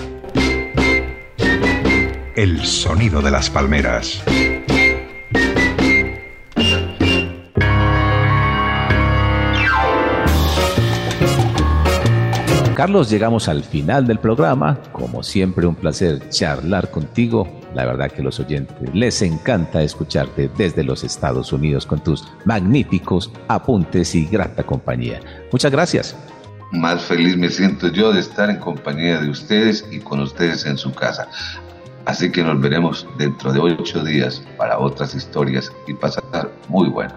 el 2.34 2.64
sonido 2.64 3.20
de 3.20 3.30
las 3.30 3.50
palmeras. 3.50 4.22
Carlos, 12.74 13.10
llegamos 13.10 13.46
al 13.46 13.62
final 13.62 14.06
del 14.06 14.18
programa. 14.18 14.80
Como 14.92 15.22
siempre, 15.22 15.66
un 15.66 15.74
placer 15.74 16.30
charlar 16.30 16.90
contigo. 16.90 17.46
La 17.74 17.84
verdad 17.84 18.10
que 18.10 18.22
los 18.22 18.40
oyentes 18.40 18.74
les 18.94 19.20
encanta 19.20 19.82
escucharte 19.82 20.50
desde 20.56 20.82
los 20.82 21.04
Estados 21.04 21.52
Unidos 21.52 21.84
con 21.84 22.02
tus 22.02 22.26
magníficos 22.46 23.30
apuntes 23.48 24.14
y 24.14 24.24
grata 24.24 24.62
compañía. 24.62 25.20
Muchas 25.52 25.70
gracias. 25.70 26.16
Más 26.72 27.02
feliz 27.02 27.36
me 27.36 27.48
siento 27.48 27.88
yo 27.88 28.12
de 28.12 28.20
estar 28.20 28.48
en 28.48 28.58
compañía 28.58 29.20
de 29.20 29.28
ustedes 29.28 29.84
y 29.90 29.98
con 29.98 30.20
ustedes 30.20 30.64
en 30.66 30.78
su 30.78 30.92
casa. 30.92 31.28
Así 32.04 32.30
que 32.30 32.42
nos 32.42 32.60
veremos 32.60 33.06
dentro 33.18 33.52
de 33.52 33.60
ocho 33.60 34.04
días 34.04 34.42
para 34.56 34.78
otras 34.78 35.14
historias 35.14 35.72
y 35.86 35.94
pasar 35.94 36.50
muy 36.68 36.88
bueno. 36.88 37.14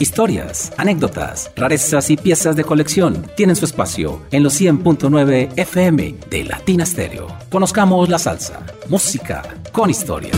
Historias, 0.00 0.72
anécdotas, 0.76 1.50
rarezas 1.56 2.08
y 2.10 2.16
piezas 2.16 2.54
de 2.54 2.62
colección 2.62 3.26
tienen 3.36 3.56
su 3.56 3.64
espacio 3.64 4.22
en 4.30 4.44
los 4.44 4.60
100.9 4.60 5.54
FM 5.56 6.14
de 6.30 6.44
Latina 6.44 6.86
Stereo. 6.86 7.26
Conozcamos 7.50 8.08
la 8.08 8.20
salsa, 8.20 8.64
música 8.88 9.42
con 9.72 9.90
historia. 9.90 10.30